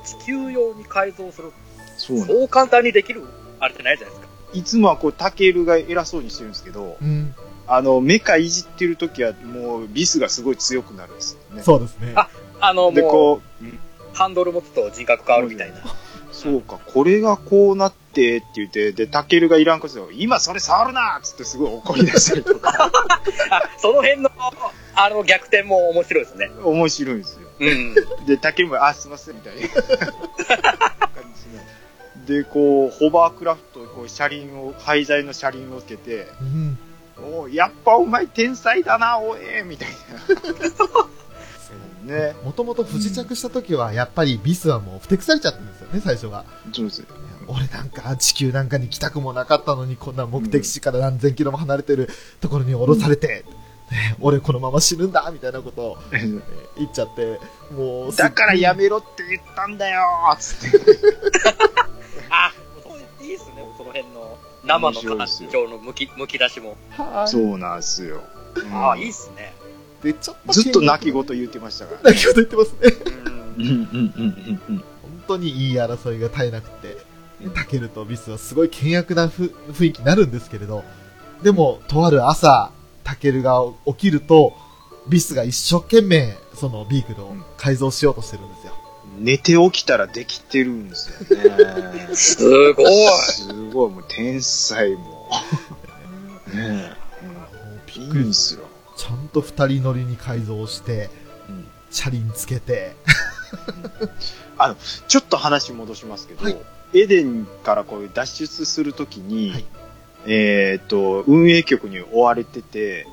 [0.04, 1.52] 地球用に改造する。
[1.98, 3.24] そうそう簡単にできる？
[3.60, 4.30] あれじゃないじゃないですか。
[4.54, 7.36] いつもはこう、タケルが偉そうにしてるんですけど、うん。
[7.68, 11.62] あの、メカいじってる時はもうビスがすごい強くなるんですよね。
[11.62, 12.14] そうですね。
[12.16, 12.30] あ
[12.60, 13.72] あの、で、もこう、う、
[14.14, 15.78] ハンドル持つと人格変わるみたいな。
[16.32, 22.90] そうか、これがこうなってって言って、で、タケルがいらんことで、今それ触るなっつってすごい怒り出したりとか、
[23.52, 24.32] あ、その辺の、
[24.96, 26.50] あの、逆転も面白いですね。
[26.64, 27.49] 面白いんですよ。
[27.60, 27.96] うん。
[28.26, 29.80] で、タケルも、あ、すいません、みたいな感
[32.26, 32.40] じで。
[32.44, 36.78] で、こう、ホバークラフト、こう、車輪を、廃材の車輪をつけて、うん。
[37.22, 40.00] おうやっぱお前天才だな、おえみたいな。
[42.10, 42.36] ね。
[42.44, 46.46] もともと不時着した時は、やっぱりビスはもうふてくされちゃったんですよね、最初は。
[46.74, 47.04] そうです。
[47.48, 52.10] 俺なんか地球なんかに来たくもなかったのに、こんな目的地から何千キロも離れてる
[52.42, 53.59] ところに降ろされて、ね
[54.22, 56.42] 俺このまま死ぬんだみたいなことを、えー
[56.78, 57.40] 言っちゃって、
[57.76, 60.02] もうだからやめろって言ったんだよ
[60.40, 60.78] つって。
[62.30, 66.78] あ、そういいっすね、その辺の生の感情のむき、むき出しも。
[66.92, 68.22] はいそうなんですよ。
[68.72, 69.54] ああ、いいいっすね。
[70.04, 72.02] で、ちょっとずっと泣き言言ってましたから。
[72.12, 72.94] 泣き言言ってますね。
[73.58, 73.66] うん。
[73.66, 74.84] うんうんうんうん
[75.28, 76.98] 本当にいい争いが絶えなくて、
[77.54, 80.84] タケルとビスはすごい険悪なふ雰囲気になるんですけれど、
[81.44, 82.72] でも、とある朝、
[83.10, 84.54] タケルが起きると、
[85.08, 88.74] ビスが一生懸命、そのビークルを改造しようとしてるんですよ。
[89.18, 92.10] 寝て起きたらできてるんですよね。
[92.14, 92.86] すごい。
[93.18, 95.28] すごい、もう天才も。
[96.54, 96.94] ね
[97.24, 97.42] もう
[97.88, 98.00] え。
[98.00, 98.62] びっくりんすよ。
[98.96, 101.10] ちゃんと二人乗りに改造して、
[101.50, 102.96] うん車輪つけて、
[105.08, 106.58] ちょっと話戻しますけど、はい
[106.94, 109.66] エデンからこういう脱出するときに、はい
[110.28, 113.08] えっ、と、運営局に追われてて、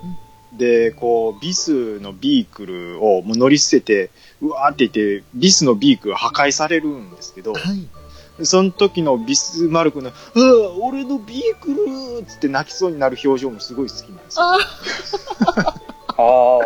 [0.52, 8.44] で、こう、ビスのビークルをもう乗り捨てて、うわーって言って、ビスのビークルが破壊されるんですけど、はい。
[8.44, 14.44] その時のビスマルクの、うわ俺のビークルっつって泣きそうになる表情もすごい好きなんですよ。
[14.44, 14.58] あ
[16.18, 16.60] あ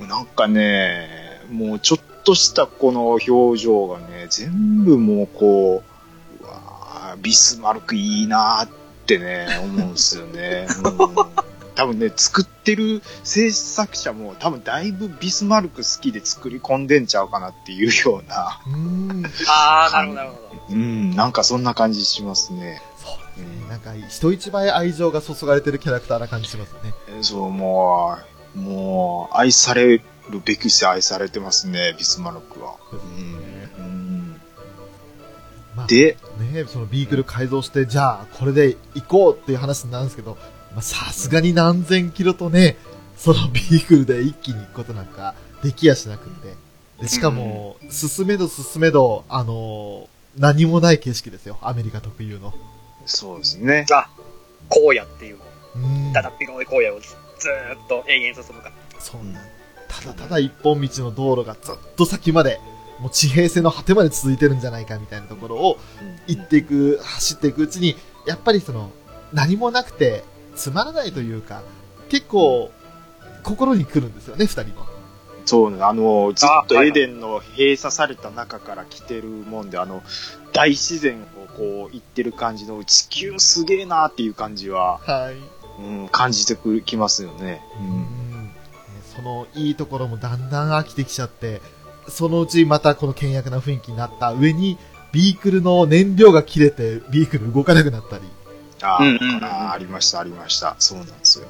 [0.00, 0.06] あ。
[0.06, 1.08] なんかね、
[1.50, 5.82] もうちょっとしたこの表情がね、全部もうこ
[6.40, 8.79] う、うわービスマルクいいなーって
[9.18, 10.66] ね、思うんですよね。
[10.84, 11.50] うん
[11.80, 19.26] 多分ね、作ってる制作者も多分だいぶビスマルク好きで作り込んでんちゃうかなっていうような、うーん。
[19.48, 20.74] ああ、なるほど、なるほど。
[20.74, 22.82] うん、なんかそんな感じしますね。
[22.98, 23.68] そうですね。
[23.70, 26.92] なんか、人一倍愛情が注がれてるキャラクターな感じしますね。
[27.22, 28.18] そう、も
[28.54, 30.02] う、もう、愛される
[30.44, 32.74] べきして愛されてますね、ビスマルクは。
[32.92, 34.40] うんうん
[35.76, 40.36] まあ、で、ね、そのビークル改造して、じゃあ、これで行こうっていう話になるんですけど、
[40.72, 42.76] まあ、さすがに何千キロとね、
[43.16, 46.54] そのビークルで一気に行くことなんかできやしなくって。
[47.02, 51.58] でしかも、進めど進めど、あのー何もない景色ですよ。
[51.60, 52.54] アメリカ特有の。
[53.04, 53.86] そうですね。
[53.90, 54.08] あ、
[54.70, 55.38] 荒野っていう、
[55.74, 58.70] うんただっ広い荒野をずーっと永遠進むか。
[58.98, 59.42] そうなん
[59.88, 62.60] ただただ一本道の道路がずっと先まで、
[63.00, 65.78] もう地平線の果てまで続いてるんじゃないかみたいなところを
[66.26, 67.96] 行っていく、走っていくうちに、
[68.26, 68.90] やっぱりその、
[69.32, 70.24] 何もなくて、
[70.54, 71.62] つまらないというか、
[72.10, 72.70] 結構、
[73.42, 74.86] 心に来るんですよね、二人の。
[75.46, 80.02] そうね、あの、ずっとエデンの閉鎖された中から来てるもんで、あの、
[80.52, 85.82] 大自然をこう、行ってる感じの、地球すげえなっていう感じは、はい。
[85.82, 87.62] うん、感じてくきますよね。
[87.80, 88.50] うん。
[89.16, 91.62] その、いいところもだんだん飽きてきちゃって、
[92.08, 94.78] そのうちまたこの険悪な雰囲気になった上に、
[95.12, 98.24] ビークルの燃料が切れて、ビークル動かなくなったり、
[98.82, 100.76] ああ、うんうんうんあありました、ありました。
[100.78, 101.46] そうなんですよ。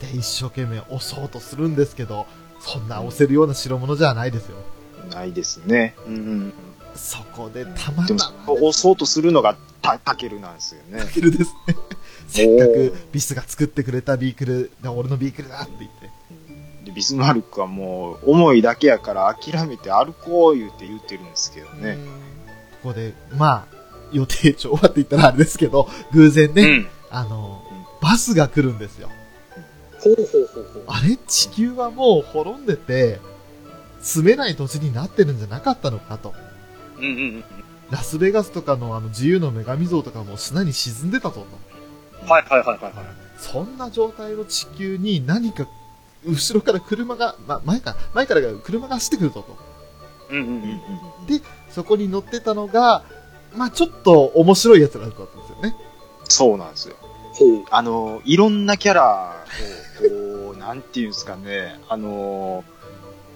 [0.00, 2.26] で、一生懸命押そうとするんですけど、
[2.60, 4.56] そんな押せるような代物じゃないですよ。
[5.10, 5.94] ないですね。
[6.06, 6.52] うんうん。
[6.94, 11.76] そこでたまたま、押そうとするのがタタケルなんですよねですね。
[12.26, 16.19] せっかくビスが作ってくれたビークル、で俺のビークルだって言って。
[16.90, 21.98] でビスマルクはもう、思いだけやから諦めて歩こう言って言ってるんですけどね。
[22.82, 23.76] ここで、まあ、
[24.12, 26.88] 予定調和って言ったらあれですけど、偶然ね、うん。
[27.10, 27.62] あの、
[28.00, 29.08] バスが来るんですよ。
[30.00, 30.84] ほうほうほうほう。
[30.86, 31.16] あれ？
[31.16, 33.20] 地球はもう滅んでて、
[34.00, 36.34] 住めない土地になってるんじゃなかったのかと。
[36.98, 37.44] うんうんうん。
[37.90, 41.44] ラスベガスとかのあの自由の女神像とかも砂に沈んでたぞ
[42.20, 42.30] と。
[42.32, 42.92] はいはいはいはいはい。
[43.36, 45.66] そんな状態の地球に何か、
[46.24, 49.56] 後ろから車が、ま、前か、前から車が走ってくるぞと。
[50.30, 51.26] うんうんうん。
[51.26, 51.40] で、
[51.70, 53.02] そこに乗ってたのが、
[53.56, 55.74] まあちょっと面白い奴らだったんですよね。
[56.24, 56.96] そうなんですよ。
[57.70, 59.34] あの、いろんなキャラ
[60.02, 62.64] を、こう、 なんていうんですかね、あの、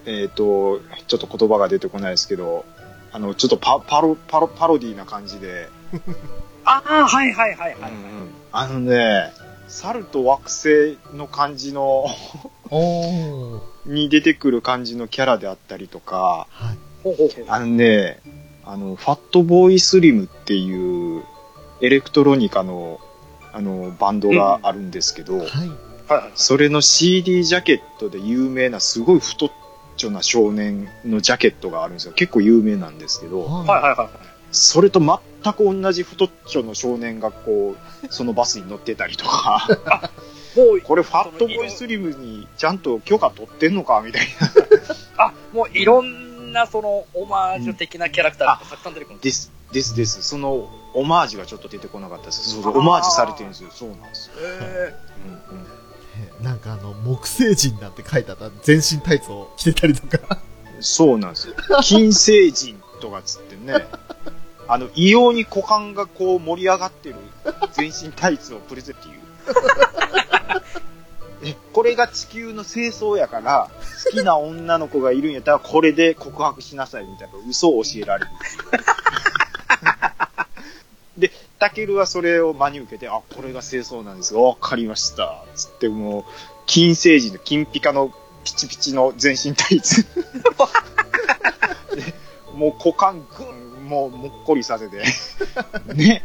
[0.07, 2.65] えっ、と、ちょっと言葉が出てこないですけど、
[3.13, 5.71] あの、ちょっとパパロ、パロ、パロディーな感じで、
[6.65, 7.93] ああ、はいはいはいはい。
[8.53, 9.33] あのね、
[9.75, 12.07] 猿と惑星の感じの。
[13.87, 16.79] に出てくる感じのキャラであったりとか、はい。
[17.49, 18.21] あのね、
[18.65, 21.25] あの、ファットボーイスリムっていう
[21.81, 23.01] エレクトロニカの、
[23.53, 25.47] あの、バンドがあるんですけど、はい。
[25.49, 25.69] はい
[26.07, 26.33] はい。
[26.35, 29.51] それの CD ジャケットで有名なすごい太っ
[29.97, 32.13] ちょな少年のジャケットがあるんですよ。
[32.15, 34.09] 結構有名なんですけど、はいはいはいはい。
[34.53, 35.19] それと全
[35.53, 39.69] く同じ太っちょの少年がこう、そのバスに乗ってたりとか、
[40.57, 44.27] もう、これファットボーイスリムにちゃんと許可取ってんのかみたい
[45.17, 45.27] な。
[45.27, 50.23] あ、もういろんなそのオマージュ的なキャラクターがたくさん出てくるんでです、です、です。
[50.23, 52.51] その、オマージュがちょっと出てこなかったです。
[52.51, 53.71] そうそう、オマージュされてるんですよ。
[53.73, 54.35] そうなんですよ。
[54.37, 54.45] す。
[54.45, 55.67] へうんうん
[56.41, 60.39] えなんかあの、木星人なんて書いてあった全身タイツを着てたりとか。
[60.81, 61.55] そうなんですよ。
[61.83, 63.87] 金星人とかつってね、
[64.67, 67.17] あの、異様に股間がこう盛り上がってる
[67.73, 69.15] 全身タイツをプレゼンっていう。
[71.47, 73.69] え、これが地球の清掃やから、
[74.05, 78.31] 好きな女の子がいるんやったら、これで告白しなさいみたいな嘘を教えられる。
[81.19, 84.43] で、タケルはそれを真に受けて、あ、これが清掃なんですよ。
[84.43, 85.45] わかりました。
[85.55, 86.25] つってもう、
[86.67, 90.07] 金星人の金ピカのピチピチの全身タイツ。
[92.55, 93.64] もう股間ぐん、
[93.95, 95.03] もうもっこりさせて、
[95.95, 96.25] ね。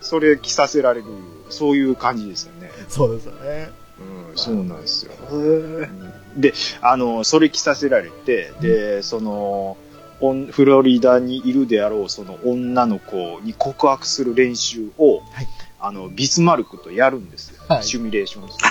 [0.00, 1.06] それ着させられる、
[1.50, 2.70] そういう感じですよね。
[2.88, 3.70] そうですよね。
[4.30, 5.12] うん、そうなんですよ。
[6.36, 9.76] で、あの、それ着させられて、で、その、
[10.50, 15.48] フロリダにいるであろう、その女の子に告白する練習を、はい
[15.84, 17.60] あの、ビスマルクとやるんですよ。
[17.68, 18.62] はいシミュレーションして。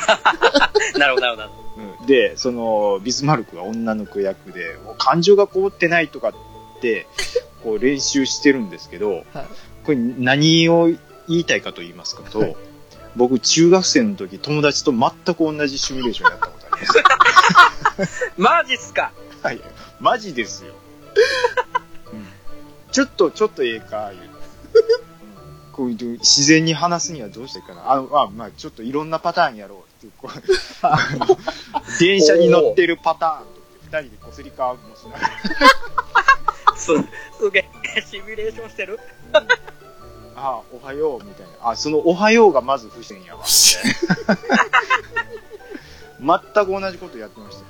[0.97, 2.01] なるほど、なるほど。
[2.01, 6.33] うんで、その、ビスマルクが女の子役で、感情がこもってないとかっ
[6.81, 7.05] て、
[7.64, 9.45] こう練習してるんですけど、はい
[9.84, 10.86] これ何を
[11.28, 12.55] 言いたいかと言いますかと、はい
[13.16, 16.86] 僕中学生の時友達と全く同じシミュレーションやったことあり
[17.97, 18.32] ます。
[18.38, 19.12] マジっすか？
[19.43, 19.59] はい。
[19.99, 20.74] マジですよ。
[22.14, 22.26] うん
[22.91, 24.30] ちょっと、ちょっとええか、言う
[25.74, 27.82] こういう自然に話すにはどうしていいかな。
[27.86, 30.14] あ、あまあ、ちょっっといろんなパターンやろうっていう。
[31.99, 35.30] 電車に乗ってるパターンと二人でこすりかもしながら。
[36.82, 36.91] す、
[37.39, 38.99] すげえ、シミュレーションしてる
[40.36, 41.69] あおはよう、みたいな。
[41.71, 43.43] あ、そのおはようがまず不自然やわ。
[43.45, 43.82] 全
[46.65, 47.63] く同じことやってました。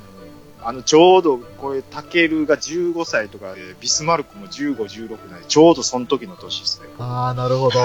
[0.64, 6.88] あの、ちょうど、これ、タケルが15歳とかで、ビスマルクも15、16なんで、ちょうどその時の年ですね。
[7.00, 7.80] ああ、なるほど。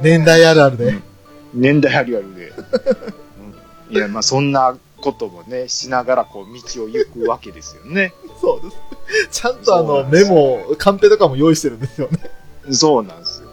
[0.00, 0.98] 年代あるあるで。
[1.52, 2.52] 年代あるあるで。
[3.90, 4.76] うん、 いや、まあ、そんな
[5.06, 8.12] こともね、しながら、こう、道を行くわけですよね。
[8.40, 8.70] そうで
[9.30, 9.42] す。
[9.42, 12.18] ちゃんとあの、メモ、カンペとかも用意してるんですよね。
[12.72, 13.48] そうなんですよ。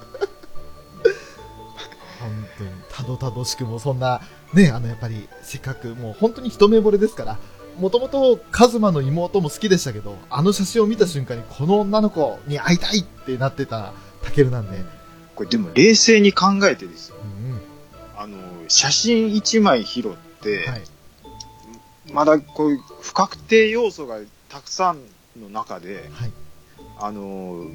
[2.20, 4.22] 本当に、たどたどしくも、そんな、
[4.54, 7.38] ね、あの、やっぱり、せっかく、もう本当に一目惚れですから、
[7.78, 13.94] もともと、カズマの妹も好きでしたけど、あの写真を見た瞬間に、この女の子に会いたいってなってた、
[14.24, 14.84] タケルなんで、
[15.36, 17.18] これ、でも、冷静に考えてですよ。
[17.22, 17.74] うん
[18.16, 18.38] あの、
[18.70, 20.82] 写真1枚拾って、はい。
[22.12, 25.00] まだこういう不確定要素がたくさん
[25.42, 26.32] の中で、はい。
[27.00, 27.66] あの、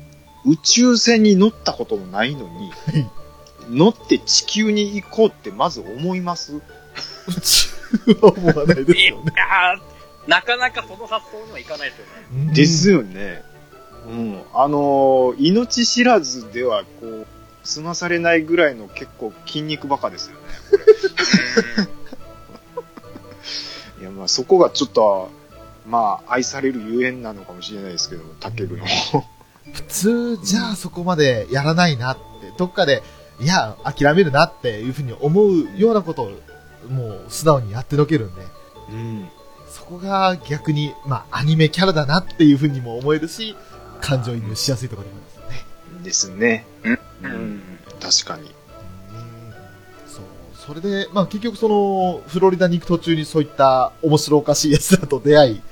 [0.47, 3.11] 宇宙船に乗ったこともないのに、はい。
[3.71, 6.57] 乗って地球に行こうってまず思います？
[6.57, 6.61] 宇
[7.41, 7.69] 宙
[8.23, 9.33] は思わないですいやよね。
[10.27, 12.13] ーなかなかその発想にはいかないですよね。
[12.33, 13.43] うんですよね。
[14.07, 14.43] うん。
[14.55, 17.27] あの、命知らずでは、こう、
[17.65, 20.41] 済まされないぐらいの結構筋肉バカですよね。
[21.77, 21.89] いや、
[24.19, 25.31] まあそこがちょっと、
[25.87, 28.85] まあ愛されるゆえんなのかもしれないですけど、タケルの。
[29.73, 33.03] 普通、じゃあそこまでやらないなって、どっかで、
[33.41, 36.31] いや、諦めるなっていうふうに思うようなことを、
[36.89, 38.43] もう素直にやってのけるんで、
[38.91, 39.29] うん。
[39.71, 43.55] そこが逆に、まあ、アニメキャラだなっていうふうにも思えるし、
[44.01, 45.63] 感情移入しやすいところでもありますよ
[45.99, 46.05] ね。
[46.05, 46.67] ですね。
[46.85, 47.63] うんうん。
[48.01, 48.55] 確かに。
[50.69, 55.63] それで、まあ結局その、フロリダに行く途中にそういった面白おかしい奴らと出会い、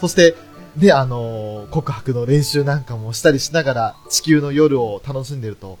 [0.00, 0.36] そして、
[0.76, 5.78] で、あの、告白の練習なんかもしたりしながら、地球の夜を楽しんでると、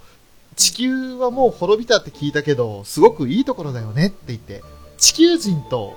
[0.56, 4.64] 地球はもう滅びたって聞いたけど、すごくいいところだよねって言って、
[4.98, 5.96] 地球人と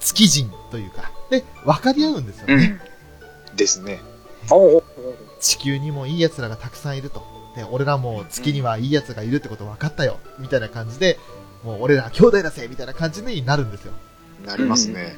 [0.00, 2.80] 月人というか、で、分かり合うんですよね。
[3.54, 4.00] ですね。
[5.40, 7.22] 地球にもいい奴らがたくさんいると。
[7.54, 10.18] で、俺らも月にはいい奴がいるってこと分かったよ。
[10.38, 11.18] みたいな感じで、
[11.64, 13.92] もう俺ら兄弟だぜみたいな感じになるんですよ。
[14.46, 15.16] なりますね。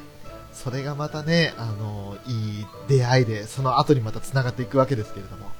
[0.53, 5.51] それがまたね、あの、いい出会いで、その後にまた繋がっていくわけですけれども。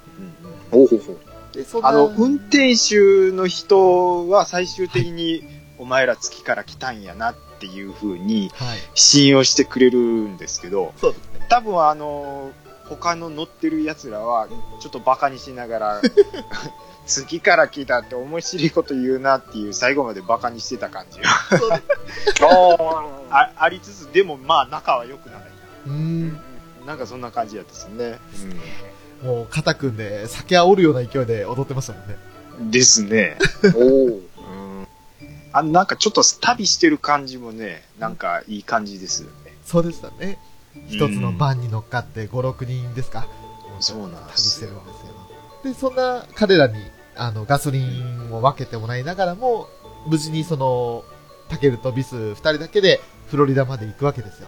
[0.72, 1.18] おうほうほう
[1.56, 5.44] で、そあの、運転手の人は最終的に、
[5.78, 8.80] お前ら月から来たんやなっていう風にはい。
[8.94, 11.46] 信用してくれるんですけど、そうですね。
[11.50, 12.52] 多分あの、
[12.86, 14.48] 他の乗ってる奴らは、
[14.80, 16.02] ちょっとバカにしながら、
[17.12, 21.20] 月から来たって面白いこと言うなっていう最後までバカにしてた感じ
[22.42, 25.42] あありつつ、でもまあ仲は良くない
[25.88, 26.40] うーん。
[26.86, 28.20] なんかそんな感じやったですね。
[29.24, 32.16] もう肩組んで酒煽るような勢いで踊ってましたもんね。
[32.60, 33.38] うんですね。
[33.64, 34.20] おーう
[34.82, 34.88] ん。
[35.54, 39.54] あなんかちょっと旅してる感じもね、なんかいい感じですよね。
[39.66, 40.40] そうでしたね。
[40.88, 43.28] 一つのバンに乗っかって5、6人ですか。
[43.80, 45.12] そうなんで旅しすよてるんですよ。
[45.64, 46.76] で、そんな彼らに、
[47.16, 49.68] あの、ガソリンを分けてもらいながらも、
[50.08, 51.04] 無事にその、
[51.50, 54.48] タケルとビス2人だけでフロリダまで行くわけですよ。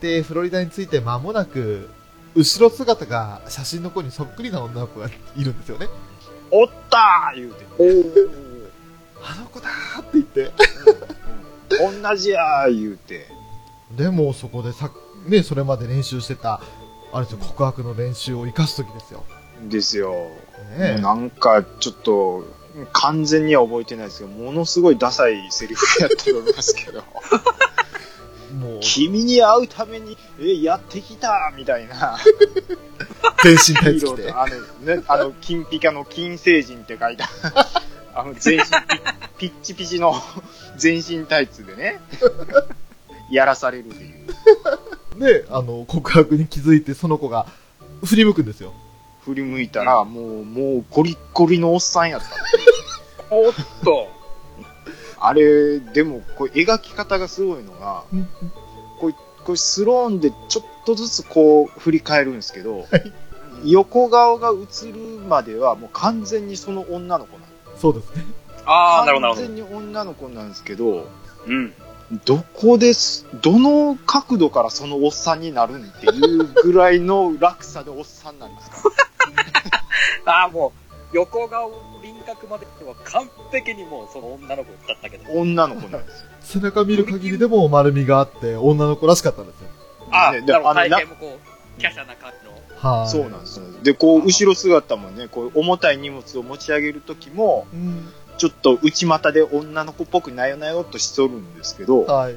[0.00, 1.90] で、フロリダに着いて間もなく、
[2.34, 5.88] 後ろ姿が写真の子にそっくりな女の子がいるんですよね。
[6.50, 7.66] おったー言うて。
[9.22, 10.52] あの子だーって言って、
[12.00, 13.26] 同じやー言うて。
[13.96, 14.90] でもそこでさ、
[15.26, 16.60] ね、それまで練習してた、
[17.12, 19.24] あれですよ、告白の練習を生かすときですよ。
[19.68, 20.30] ですよ。
[20.78, 22.44] ねなんか、ちょっと、
[22.92, 27.02] 完全には覚えてないですけど、ものすごいダサいセリフやったと思いますけど、
[28.58, 32.18] もう、君に会うために、え、やってきたみたいな。
[33.42, 34.32] 全身タイツ着て。
[34.32, 37.28] あの、ね、あの、金ピカの金星人って書いた、
[38.14, 38.70] あの、全身ピ
[39.38, 40.14] ピッチピチの
[40.76, 42.00] 全身タイツでね、
[43.30, 44.12] やらされるってい
[45.16, 45.20] う。
[45.20, 47.46] で、 あの、告白に気づいて、その子が
[48.04, 48.74] 振り向くんですよ。
[49.30, 52.26] 振り向いたら、もう、もう、ゴリッゴリのおっさんやった。
[53.34, 53.52] おっ
[53.84, 54.08] と。
[55.18, 58.04] あれ、でも、これ描き方がすごいのが、
[59.00, 59.14] これ、
[59.44, 62.86] これスローンでちょっとずつこう振り返るんですけど、
[63.64, 64.94] 横顔が映る
[65.28, 67.80] まではもう完全にその女の子なんです。
[67.82, 68.24] そうですね。
[68.66, 71.06] ああ、なるほど、なるほ完全に女の子なんですけど、ど。
[71.46, 71.74] うん。
[72.24, 78.90] どこです、どの角度からそのおっさんになるんっていうぐらいの落差でおっさんなんですか？
[80.24, 80.72] ああ、も
[81.12, 85.32] う、横顔、輪郭までは完璧にもうその女の子だったけど。
[85.32, 86.28] 女の子なんですよ。
[86.40, 89.68] 背中見る限りでも丸みがあって、女の子らしかったんですよ。
[90.12, 91.38] ああ、ねなるほどあの体型もこ
[91.78, 92.98] う、華奢な感じの。
[92.98, 93.08] はい。
[93.08, 93.66] そうなんですよ。
[93.82, 98.08] で、こう、後ろ姿もね、こう、重たい荷物を持ち上げるときも、うん。
[98.38, 102.34] ちょっと内股で女の子っぽくなよなよっとしとるんですけど、はい。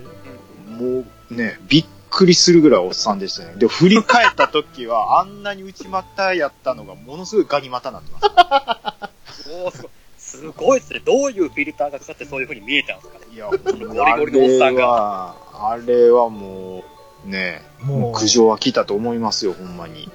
[0.68, 3.56] もうね、びっくりするぐらいおっさんでしたね。
[3.58, 9.44] で、振り返った時は、 あんなに内股やったのが、ものすごいガニ股になってます。
[9.44, 9.72] すごい。
[10.18, 11.02] すごいですね。
[11.06, 13.26] どういうフィルターがかかってそういう風に見えたんですかね。
[13.34, 15.36] いや、ゴリゴリのおっさんがが。
[15.72, 16.84] あれはも
[17.26, 20.10] う、ね、ももう苦情は来たと思いますよ、ほんまに。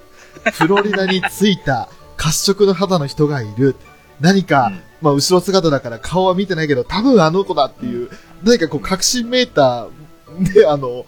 [0.47, 3.77] う、フロリダに着いた褐色の肌の人がいる。
[4.21, 8.11] 何か、うんまあ、後ろ姿だから顔は見てないけど、多分あの子だっていう、
[8.43, 9.87] 何かこう、確信めいた、
[10.55, 11.07] で、あの、こ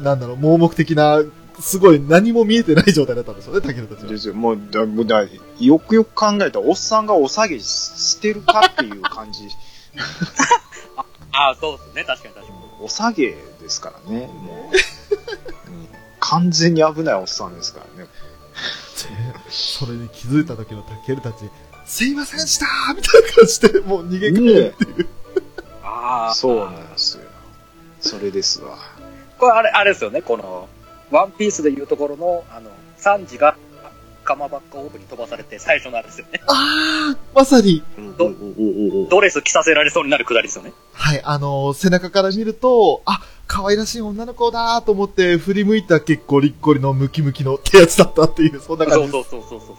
[0.00, 1.22] なんだろう、盲目的な、
[1.58, 4.10] すごい何も見えてない状態だったんですよね、竹野たちは。
[4.10, 4.34] ですよ。
[4.34, 5.26] もう、だもうだ
[5.58, 9.48] よくよく考えたら、おっさんがお下げししてるかっていう感じ。
[11.32, 12.04] ああ、そうですね。
[12.04, 12.58] 確かに確かに。
[12.82, 13.36] お下げで
[13.68, 15.70] すからね、もう。
[15.70, 18.08] うん完全に危ないおっさんですからね。
[18.08, 21.48] でそれに気づいた時のタケルたち、
[21.84, 25.08] すいませんでしたみたいな感じで、もう逃げ帰るっていう。
[25.84, 26.34] ああ。
[26.34, 27.24] そうなんですよ。
[28.00, 28.76] それですわ。
[29.38, 30.22] これあれ、あれですよね。
[30.22, 30.68] この、
[31.10, 33.56] ワンピースでいうところの、あの、サンジが、
[34.24, 36.40] カマバッカオーブに飛ばされて最初のあれですよね。
[36.48, 37.84] あー、まさに、
[39.08, 40.72] ドレス着させられそうになるくだりですよね。
[40.92, 49.30] はい、あのー背中から見ると、あ、可愛らしい女の子だと思って振り向いた結構リッコリのムキムキのってやつだったっていう、そんな感じです。
[49.30, 49.76] そうそうそうそう。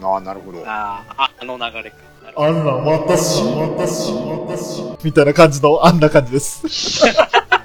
[0.00, 0.62] うんああ、なるほど。
[0.66, 1.96] ああ、あの流れか。
[2.36, 7.02] あんな、私、私、私、みたいな感じの、あんな感じです。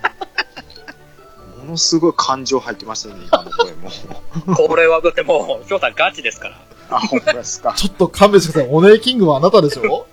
[1.71, 3.89] ものすごい感情入ってましたね、今の声も。
[4.67, 6.57] これはだってもう、翔さんガチですから。
[6.89, 7.73] あ、ほんまですか。
[7.75, 8.71] ちょっと勘弁してください。
[8.73, 10.05] おねえキングはあなたでしょ？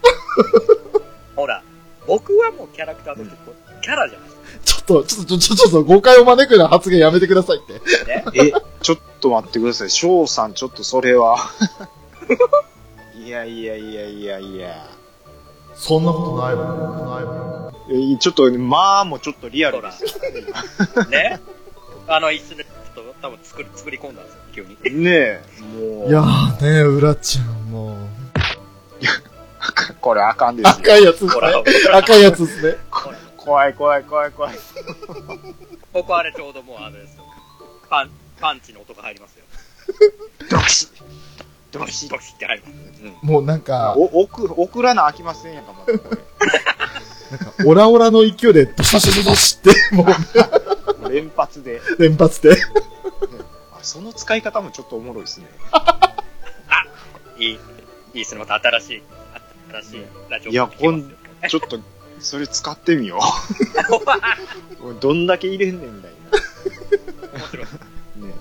[1.35, 1.63] ほら、
[2.07, 3.37] 僕はもうキャラクターとして
[3.83, 4.29] キャラじゃない
[4.65, 7.73] ちょっと、ちょっと、ちょ、ちょっと、誤解を招くような発言やめてくださいって。
[8.07, 8.25] ね。
[8.35, 8.53] え、
[8.83, 9.91] ちょっと待ってください。
[9.91, 11.37] 翔さん、ちょっとそれは。
[13.15, 14.87] いやいやいやいやいや。
[15.75, 16.75] そんなことないわよ。
[17.05, 17.48] ないわ
[18.19, 21.41] ちょっと、まあもうちょっとリアルですよね。
[22.07, 25.03] あの、一瞬でちょっと多分作り、作り込んだんですよ、急に。
[25.03, 26.09] ねえ、もう。
[26.09, 27.97] いやーねうらちゃん、もう。
[30.01, 30.71] これあかんですよ。
[30.71, 31.41] 赤いやつですね。
[31.93, 32.79] 赤いやつですね。
[33.37, 34.59] 怖い怖い怖い怖い。
[35.93, 37.25] ここあれちょうどもうあれですよ。
[37.89, 39.45] パン、パンチの音が入りますよ。
[40.51, 40.89] ドキッ
[41.73, 43.03] ドシドシって入ります。
[43.23, 43.29] うん。
[43.29, 46.17] もうなんか、お、送、送らなあきませんやんか、まだこ
[47.31, 50.07] なんか、オラオラの勢いで、ドシドシドシって、も
[51.03, 51.81] う、連発で。
[51.99, 52.57] 連発で。
[53.73, 55.47] あその使い方もちょっとおもろいですね。
[55.73, 56.15] あ
[57.39, 57.59] いい、いい
[58.15, 58.41] ですね。
[58.41, 59.03] また新しい、
[59.71, 61.17] 新しいラジオいや聞けますよ
[61.49, 61.81] ちょっと、
[62.19, 63.21] それ使ってみよ
[64.81, 64.95] う。
[65.01, 66.13] どんだけ入れんねんみたい
[67.35, 67.67] 面白い。
[68.21, 68.27] な。
[68.27, 68.35] ね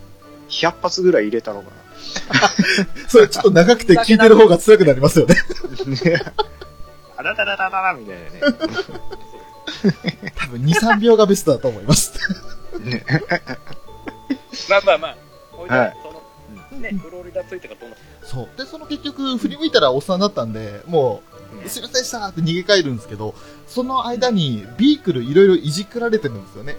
[0.49, 1.87] 100発ぐらい入れたのかな
[3.07, 5.35] それちょっと長くて聞いてる方が辛くなりますよね。
[5.85, 6.11] な。
[6.11, 6.23] ね
[7.17, 8.31] あららららららみたいなね。
[10.35, 12.13] 多分2、3秒がベストだと思います。
[12.79, 13.03] ね
[14.69, 15.15] まあまあまあ、
[15.51, 16.11] ほいではいそ
[16.75, 18.49] の、ね、フロリダついてからどうなっそう。
[18.57, 21.21] で、その結局、振り向いたらおっさんだったんで、も
[21.65, 23.33] う、すいませんでしたって逃げ帰るんですけど、
[23.67, 26.77] その間に、ビークルいろいろいじくられてるんですよね。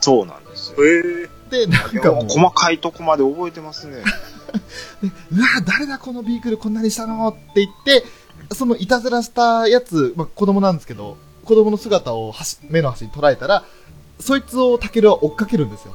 [0.00, 0.76] そうなんですよ。
[0.84, 4.02] へで、なんいやかもう、細かいとこまで覚えてますね。
[5.02, 7.28] でうわ誰だこのビークルこんなにしたの？
[7.28, 8.04] って言って、
[8.52, 13.64] そのいたずらしたやつ、まあ、子供なんですけど、子供の姿を端目の端に捉えたら、
[14.20, 15.94] そいつをタケルは追っかけるんですよ。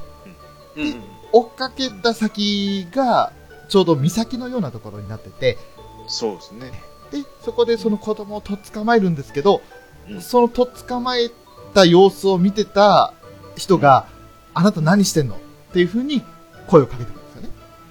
[0.76, 1.02] うんうん。
[1.32, 3.32] 追っかけた先が、
[3.68, 5.58] ちょうど岬のようなところになってて、
[6.06, 6.72] そうですね。
[7.10, 9.62] で、そこでその子供をとっ捕まえるんですけど、
[10.08, 11.30] うんそのとっ捕まえ
[11.72, 13.14] た様子を見てた
[13.56, 14.06] 人が、
[14.52, 15.36] あなた何してんの？
[15.36, 15.38] っ
[15.72, 16.22] ていう風に
[16.66, 17.48] 声をかけてくるんですよね。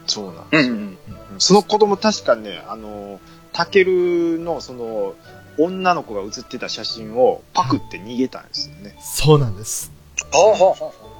[0.07, 0.73] そうなんうですよ。
[0.75, 0.97] んうん。
[1.39, 3.19] その子供確かね、あの、
[3.53, 5.13] タケルのその、
[5.59, 8.97] 女の子が写ってた写真をパクって逃げたんですよね。
[8.99, 9.91] そうなんです。
[10.31, 11.13] ほうほうほうほ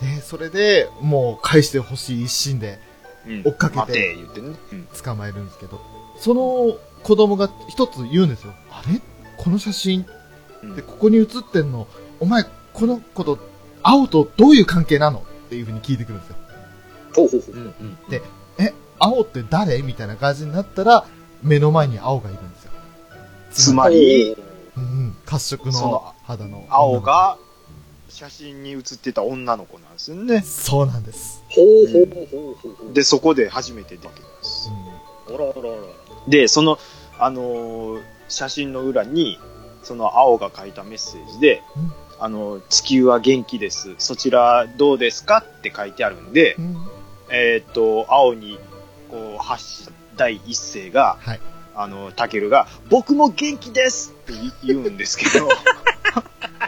[0.00, 2.78] で、それで、もう返してほしい一心で
[3.26, 4.56] うん追っかけて待て言ってね。
[4.72, 5.78] うん捕まえるんですけど、
[6.18, 8.54] その子供が一つ言うんですよ。
[8.70, 8.98] あれ？
[9.36, 10.06] この写真？
[10.62, 11.86] うんで、ここに写ってんの、
[12.18, 13.38] お前、この子と、
[13.82, 15.18] 青とどういう関係なの？
[15.18, 16.36] っていう風に聞いてくるんですよ。
[17.10, 17.14] う。
[17.14, 18.10] ほうほうほう。
[18.10, 18.22] で
[18.58, 19.82] え、青って誰？
[19.82, 21.06] みたいな感じになったら、
[21.42, 22.72] 目の前に青がいるんですよ。
[23.50, 24.36] つまり、
[24.76, 26.64] うんうん、褐色の肌の。
[26.68, 27.00] 青。
[27.00, 27.36] が
[28.08, 30.42] 写真に写ってた女の子なんですよね。
[30.42, 31.44] そうなんです。
[31.48, 32.92] ほうほうほうほうほう。
[32.92, 34.70] で、そこで初めて出てきます。
[35.28, 35.60] らあらあら。
[36.28, 36.78] で、その、
[37.18, 39.40] あのー写真の裏に、
[39.82, 43.94] その青が書いたメッセージで、うんあの、地球は元気です。
[43.98, 46.62] そちらどうですかって書いてあるんで、ん。
[46.62, 46.76] うん
[47.32, 48.58] えーっと、青に、
[49.10, 51.40] こう、発した第一声が、はい。
[51.74, 55.48] あの、タケルが、僕も元気ですって言言うんですけど、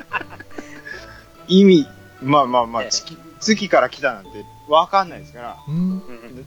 [1.48, 1.86] 意味、
[2.22, 4.30] まあまあまあ、ええ月、月から来たなんて
[4.68, 5.56] わかんないですから、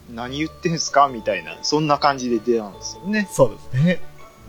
[0.09, 1.07] 何言ってんすか？
[1.09, 3.29] みたいな、そんな感じで出たんですよね。
[3.31, 4.01] そうですね。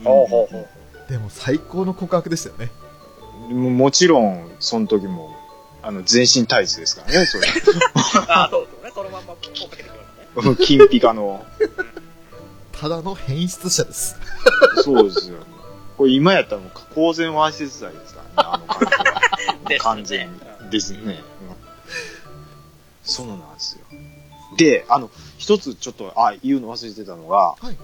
[0.04, 1.10] ほうほうほう。
[1.10, 2.70] でも最高の告白でしたよね。
[3.50, 5.36] ももちろん、その時も、
[5.82, 7.46] あの、全身タイツですからね、それ。
[8.28, 8.90] あ、そうそうね。
[8.94, 10.56] そのまんま追っかけてくるのね。
[10.64, 11.44] 金ピカの。
[12.78, 14.16] ただの変質者です。
[14.84, 15.38] そうですよ。
[15.96, 19.68] これ今やったらもう、公然わいせつ罪ですからね、 あの感じは。
[19.68, 20.70] です完全に。
[20.70, 20.98] ですね。
[20.98, 21.66] うん
[23.06, 23.84] そうなんですよ。
[24.56, 27.76] で、あの、一つちょっと、あ、言うの忘れてたのが、はい。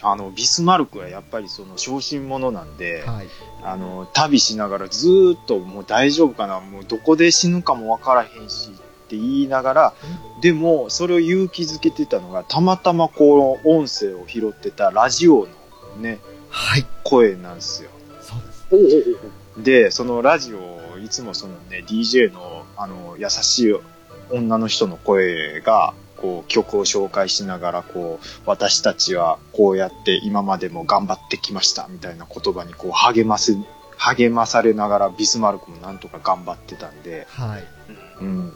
[0.00, 3.26] あの、ビスマルクはやっぱりその、小心者なんで、はい。
[3.64, 8.70] あの、旅しながらずーっともう大丈夫かな、もうどこで死ぬかもわからへんし
[9.14, 9.94] って言いながら、
[10.40, 16.18] でも、それを勇気づけてたのが、たまたまこの音声を拾ってたラジオのね、
[16.50, 16.86] はい。
[17.04, 17.90] 声なんですよ。
[18.20, 18.34] そ
[18.76, 19.16] うです。
[19.62, 23.74] で、そのラジオをいつもそのね、DJ のあの、優しい
[24.30, 33.54] 女の人の声が、こう曲を紹介しながら、こう、私たちはこうやって今までも頑張ってきました、みたいな言葉にこう励ませ、
[33.96, 37.64] 励まされながらビスマルクもなんとか頑張ってたんで、はい。
[38.20, 38.52] うん。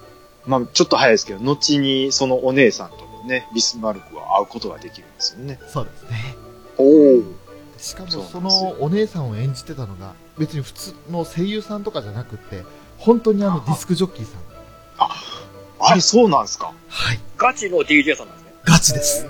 [0.49, 5.61] まあちょっと早いですけど、後にそのお姉さんともね、ビスマルクは会うことができるんですよね。
[5.69, 6.35] そうですね。
[6.79, 7.25] おー。
[7.77, 12.65] しかもそのお姉さんを演じてたのが、別に普通の声優さんとかじゃなくって、
[12.97, 14.41] 本当にあのディスクジョッキーさん。
[15.81, 16.73] あれ、そうなんですか？
[16.89, 17.21] はい。
[17.37, 18.53] ガチの DJ さんなんですね。
[18.65, 19.27] ガチです。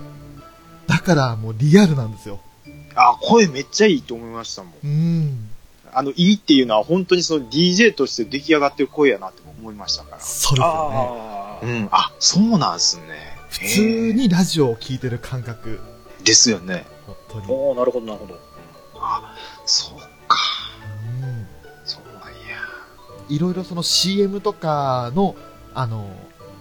[0.86, 2.40] だからもうリアルなんですよ。
[2.94, 4.72] あ、声めっちゃいいと思いましたもん。
[4.72, 5.48] うーん。
[5.92, 10.20] あの、いいっていうのは本当にその DJ として出来上がってる声やなって思いましたから。
[10.20, 11.78] そうですよね。
[11.80, 11.88] うん。
[11.92, 13.36] あ、そうなんすね。
[13.50, 15.80] 普通にラジオを聞いてる感覚。
[16.24, 16.86] ですよね。
[17.06, 17.46] 本当に。
[17.48, 18.38] おー、なるほど、なるほど。
[18.96, 19.34] あ、
[19.66, 20.38] そうか。
[21.22, 21.46] うん
[21.84, 22.28] そうなんや。
[23.28, 25.36] いろいろその CM とかの、
[25.74, 26.11] あの、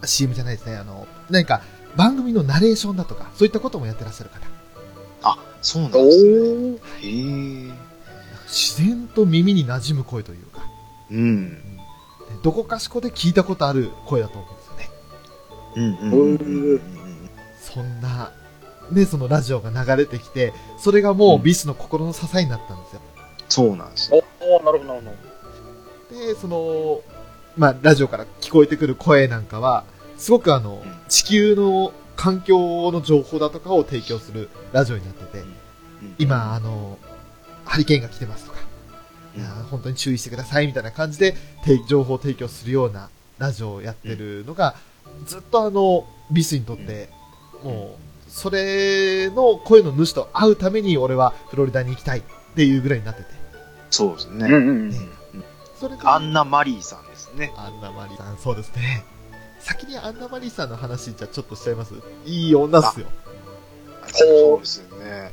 [0.05, 1.61] CM じゃないですね、あの、何か
[1.95, 4.45] 番組のナレーションだとか、そういったこともやってらっしゃる方。
[5.23, 6.29] あ、そうなんおですね。
[7.01, 7.67] ー。
[7.67, 7.73] へえ。
[8.47, 10.61] 自然と耳に馴染む声というか、
[11.11, 11.76] うん。
[12.29, 14.89] でどこかしこで聞いたことある声だと思うんですよね。
[15.75, 16.81] うんうんうん。
[17.59, 18.31] そんな、
[18.91, 23.01] ね、そのラジオが流れてきて、それがもうビスの心の支えになったんですよ。
[23.49, 24.23] そうなんですよ。
[24.41, 26.25] おー、なるほど、なるほど。
[26.27, 27.01] で、その、
[27.57, 29.83] まあ、ラジオから聞こえてくる声なんかは、
[30.17, 35.45] すごくあの、うん地球の環境の情報だとかを提供するラジオになってて、
[36.17, 36.97] 今、あの、
[37.63, 38.56] ハリケーンが来てますとか、
[39.38, 44.76] いや本当に注意してくださいみたいな感じで、て情報提供するようなラジオをやってるのが、
[45.26, 47.09] ずっとあの、ビスにとって、
[47.64, 52.23] もう、それの声の主と会うために俺はフロリダに行きたいっ
[52.55, 53.30] ていうぐらいになってて。
[53.89, 54.45] そうですね。
[54.47, 54.97] うんうんね
[55.80, 57.53] それで、アンナ・マリーさんですね。
[57.55, 59.05] アンナマリーさん、そうですね。
[59.59, 61.93] 先にアンナマリーさんの話じゃちょっとしちゃいます？
[62.26, 63.05] いい女っすよ。
[64.07, 65.31] そうですよね。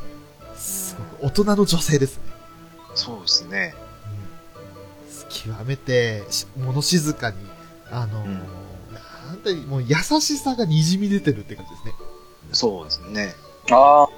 [0.55, 2.25] すごく大人の女性ですね。
[2.95, 3.75] そうですね。
[5.49, 7.37] うん極めてし物静かに、
[7.91, 8.43] あのーうん
[9.27, 11.93] なんて、もう優しさが滲み出てるって感じですね。
[12.53, 13.35] そうですね。
[13.71, 14.09] ああ。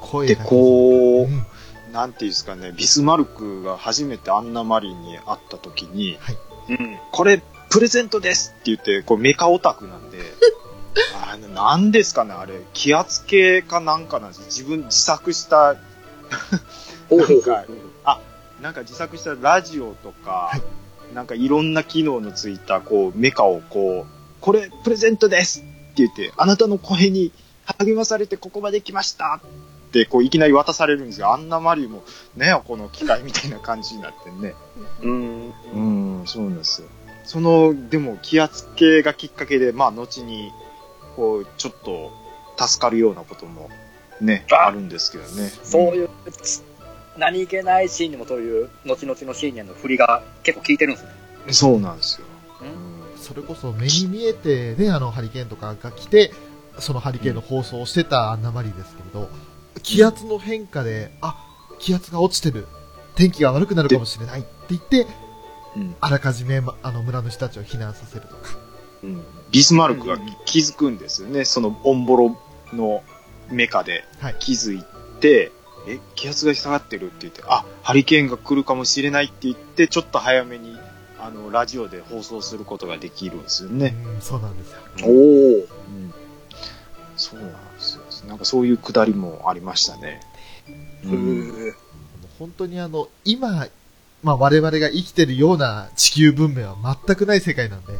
[0.00, 0.44] 声が。
[0.44, 1.46] で、こうう、ん
[1.92, 6.18] なんていうんですかね、ビスマルクが初めてアンナマリーに会った時に、
[6.68, 6.98] うん。
[7.10, 10.18] これ、プレゼントですって言って、こうメカオタクなんで、
[11.30, 15.74] あの、なんですかね、あれ、気圧計かなんかなんです自分自作した、
[17.10, 17.64] なんか
[18.62, 20.62] なんか自作したラジオとか、はい
[21.14, 27.32] なんかいろんな機能のついた、こう、メカをこう、これ、プレゼントですって言って、あなたの声に
[27.64, 31.32] 励まされてここまで来ましたって、こう、いきなり渡されるんですよ。
[31.32, 32.02] あんなマリーも、
[32.36, 34.54] ねよ、この機械みたいな感じになってね。
[35.02, 35.52] うん。
[35.74, 36.88] うん、そうなんですよ。
[37.24, 40.50] その、でも気圧計がきっかけで、まあ、後に、
[41.14, 42.10] こう、ちょっと、
[42.56, 43.68] 助かるようなことも、
[44.20, 45.50] ね、ああるんですけどね。
[45.62, 46.10] そういう、
[47.16, 51.12] 何気ないシーンにもそういう、後々のシーンへの振りが結構効いてるんですね。
[51.46, 52.26] うんそうなんですよ。
[52.60, 56.32] ううんそれこそ目に見えてね、あのハリケーンとかが来て、
[56.78, 59.28] そのハリケーンの放送をしてたアンナマリーですけれど、
[59.82, 61.36] 気圧の変化で、あ、
[61.78, 62.66] 気圧が落ちてる。
[63.14, 65.06] 天気が悪くなるかもしれないって言って、
[65.76, 68.58] うんあらかじめ、まあの村の人たちを避難させるとか。
[69.02, 70.16] うんビスマルクが
[70.46, 71.44] 気づくんですよね。
[71.44, 72.36] そのオンボロ
[72.72, 73.02] の
[73.50, 74.84] メカではい気づい
[75.20, 75.52] て、
[75.86, 80.78] え、気圧が下がってるって言って、あ、ハリケーンが来るかもしれないって言って、ちょっと早めに、
[81.18, 83.94] あの、ラジオで放送することができるんですよね。
[84.14, 84.78] うん、そうなんですよ。
[85.04, 85.12] おお。
[85.12, 86.14] うん。
[87.16, 88.28] そうなんですよ。
[88.28, 90.20] なんかそういうくだりもありましたね。
[91.04, 91.74] うん。
[92.38, 93.68] 本当にあの、今、
[94.22, 96.76] まあ我々が生きてるような地球文明は
[97.06, 97.92] 全くない世界なんで、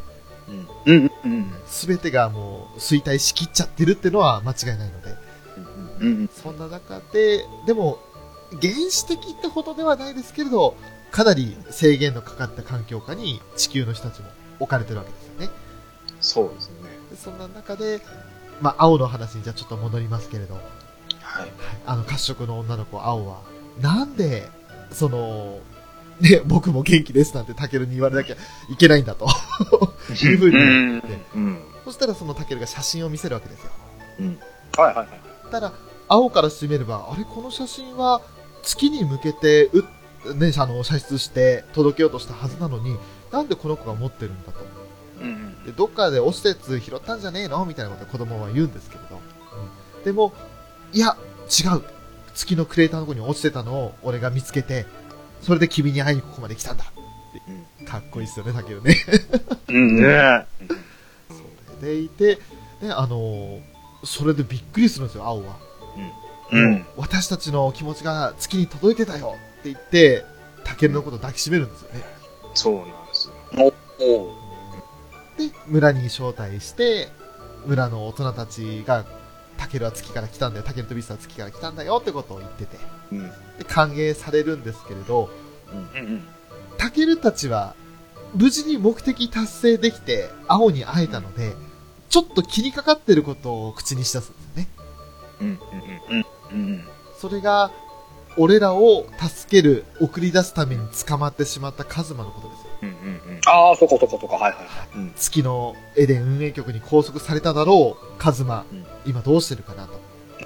[0.49, 0.69] うん。
[0.85, 1.11] うん。
[1.25, 1.53] うん。
[1.67, 5.15] すべてがもう衰退しきっちゃってるってのは間違いないので、
[6.03, 6.29] うん。
[6.29, 7.99] そんな中で、でも、
[8.61, 10.77] 原始的ってほどではないですけれど、
[11.11, 14.29] かなり制限のかかった環境下に地球の人たちも
[14.61, 15.49] 置かれてるわけですよね。
[16.21, 16.75] そうですね。
[17.11, 18.01] でそんな中で、
[18.61, 20.63] まあ、青の話にじゃあちょっと戻りますけれど、はい。
[21.87, 23.43] あの、褐色の女の子、青は、
[23.81, 24.49] なんで、
[24.91, 25.61] その、
[26.21, 28.37] ね、僕も元気ですなんてタケルに言われなきゃ
[28.71, 29.27] いけないんだと。
[30.11, 31.59] いうふうに言って、うん。
[31.85, 33.71] そしたらそのタケルが写真を見せるわけですよ。
[34.77, 35.21] はいはいはい。
[35.51, 35.73] たら、
[36.13, 38.21] 青からしてみれば、あれ、この写真は
[38.63, 42.99] 月に向けて、う、ね、あの、射出して届けようとしたはずなのに、
[43.31, 44.61] なんでこの子が持ってるんだと。
[45.23, 45.65] うん。
[45.65, 47.65] で、どっかで落ちたやつ拾ったんじゃねえの？
[47.65, 49.21] みたいなことを子供は言うんですけれど。
[49.97, 50.35] うん、でも、
[50.93, 51.17] いや、
[51.49, 51.83] 違う。
[52.35, 54.87] 月のクレーターのとこに落ちてたのを俺が見つけて、
[55.41, 56.85] それで君に会いにここまで来たんだ。
[56.85, 58.97] ってかっこいいっすよね、だけどね。
[59.69, 59.97] うん。
[60.01, 60.47] ね
[61.29, 62.39] それでいて、
[62.83, 63.73] ね、あのー
[64.05, 65.57] それでびっくりするんですよ、青は。
[66.53, 66.87] うん。
[66.97, 70.25] 私たちの気持ちが月に届いてたよって言って、
[70.65, 72.05] タケルのことを抱きしめるんですよね。
[72.55, 73.35] そうなんですよ。
[73.99, 74.43] おお。
[75.39, 77.09] で、村に招待して、
[77.67, 79.05] 村の大人たちが、
[79.57, 82.79] タケルは月から来たんだよ、タケルとビスは月から来たんだよってことを言ってて、
[83.13, 83.29] うん。
[83.29, 85.31] で歓迎されるんですけれど、
[85.73, 86.25] うん。
[86.79, 87.75] タケルたちは、
[88.35, 91.55] 無事に目的達成できて、青に会えたので、
[92.09, 94.69] ちょっと気にかかってることを口にしだすんですよね。
[95.43, 96.25] うん。
[96.53, 96.85] うん。
[97.19, 97.71] それが、
[98.37, 102.67] 俺らを助ける、送り出すために捕まってしまったカズマのことですよ。
[102.83, 102.89] うん。
[102.89, 103.41] うん。
[103.47, 104.35] ああ、そこそこそこ。
[104.37, 105.13] はいはいはい。
[105.17, 110.01] 月のエデン運営局に拘束されただろう、カズマ、うん今どうしてるかなと。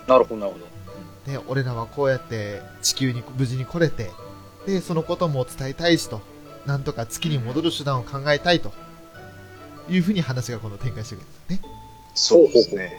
[0.06, 0.66] なるほどなるほど。
[1.31, 4.10] で、俺らはこうやって地球に無事に来れて、
[4.66, 6.20] で、そのことも伝えたいしと、
[6.64, 8.73] なんとか月に戻る手段を考えたいと、
[9.89, 11.77] いうふうに話が今度展開していくんですよね。
[12.14, 12.98] そうですね。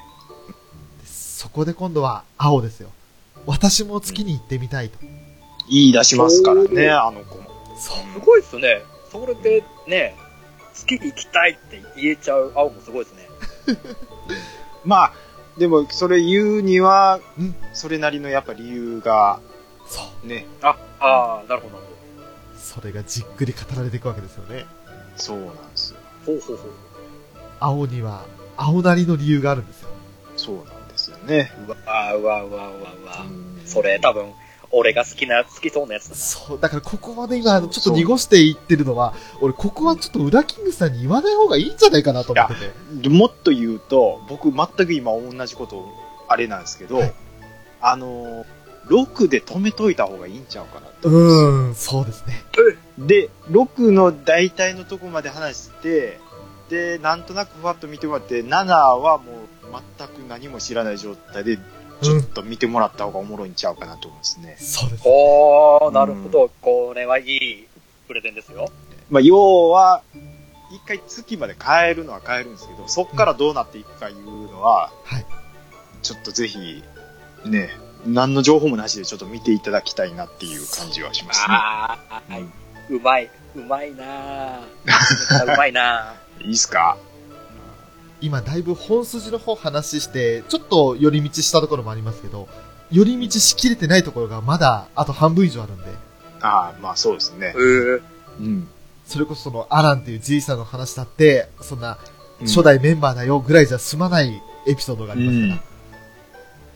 [1.37, 2.89] でそこで今度は青ですよ。
[3.45, 4.97] 私も月に行ってみたいと。
[5.69, 7.43] 言い出しますからね、あの子も。
[7.77, 7.97] そう。
[8.19, 8.81] すごいっすね。
[9.11, 10.15] それでね、
[10.73, 13.29] 月に行きたいって言えちゃう青もすごいですね。
[14.83, 15.13] まあ、
[15.59, 19.39] でも、それ言うにはうん、それなりのやっぱ理由が、
[19.87, 20.27] そう。
[20.27, 21.87] ね、あ、ああ、なるほどなる
[22.57, 24.65] それがじっくり語られていくわけですよね。
[25.15, 25.99] そうなんですよ。
[26.25, 26.71] ほうほうほう。
[27.59, 29.89] 青には、青なりの理由があるんですよ。
[30.35, 30.76] そうなん
[31.07, 31.51] ですよね。
[31.67, 33.25] うわうわうわうわうわ。
[33.29, 34.31] うんそれ多分、
[34.71, 36.15] 俺が好きな、好きそうなやつだな。
[36.15, 42.71] そう、だからここまで今、ちょっと濁していってるのは、俺ここはちょっと裏キングさんに言わない方がいいんじゃないかなと思ってて。
[43.03, 45.85] でもっと言うと、僕全く今同じこと、
[46.29, 47.13] あれなんですけど、はい
[47.79, 48.45] あのー、
[48.89, 52.41] 6で止めといた方がいいんちゃうかなってうん、そうですね。
[52.97, 56.19] で、6の大体のとこまで話して、
[56.69, 59.56] で、なんとなくふわっと見てもらって、7はもう
[59.97, 61.57] 全く何も知らない状態で、
[62.01, 64.55] ちょっと見てもらった方がおもろいんちゃうかなと思うんですね。
[64.59, 65.03] そうです。
[65.05, 66.51] おー、なるほど。
[66.61, 67.67] これはいい
[68.07, 68.69] プレゼンですよ。
[69.09, 70.01] まあ、要は、
[70.69, 74.21] 一回月まで変えるのは変えるんですけど、そっからどうなっていくかいう
[74.51, 75.25] のは、はい。
[76.03, 76.83] ちょっとぜひ、
[77.45, 77.69] ね、
[78.05, 81.45] 何の情報もなしでちょっと見ていただきたいなっていう感じはしますね。
[81.49, 82.45] ああ、はい。
[82.89, 83.29] うまい。
[83.55, 84.61] うまいなぁ。
[85.53, 86.97] うまいないいっすか？
[88.21, 92.47] 今だいぶ本筋の方話して、ちょっと寄り道したところもありますけど、
[92.91, 95.83] 寄り道しきれてないところがまだあと半分以上あるんで、
[96.41, 97.53] ああ、まあそうですね。
[97.55, 98.01] うー
[98.39, 98.67] うん。
[99.05, 101.97] それこそそのアランっていうじいさんの話だって、そんな
[102.41, 105.61] 初代メンバーだよぐらいじゃ済まないエピソードがあります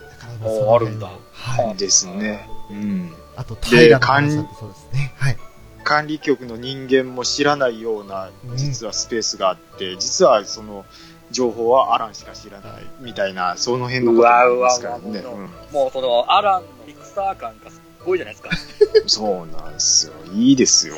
[0.00, 0.08] ら。
[0.08, 1.76] だからまあおーその辺のあるんだはい。
[1.76, 2.48] ですね。
[2.70, 3.12] うん。
[3.36, 5.14] あと、平の話だってそうですね。
[5.16, 5.36] はい。
[5.84, 10.84] 管理局の人間も知らないようなうん実はスペースがあって、実はその
[11.32, 15.24] 情報はアランしか知らないみたいなその辺のこともありますからね、
[15.72, 18.50] もうその、アランのピクサー感がすごいじゃないですか。
[19.06, 20.96] そうなんですよいいですよ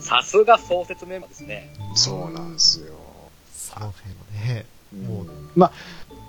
[0.00, 1.74] さすが創設メンバーですね。
[1.94, 2.94] そうなんですよ、
[3.52, 4.66] その辺のね。
[5.08, 5.72] もううんまあ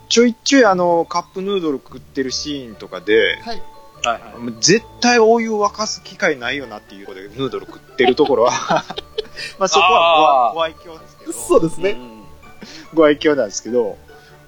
[0.09, 3.61] ちょいちょいあのカップヌードル食ってるシーンとかではい。
[4.03, 4.53] はいはい。
[4.61, 8.51] 絶対お湯沸かす機会ないよなっていうことでヌードル食ってるところは
[9.57, 11.91] まあそこはご愛ご愛嬌ですけどそうですね。
[11.91, 12.14] うん
[12.93, 13.97] ご愛嬌なんですけど、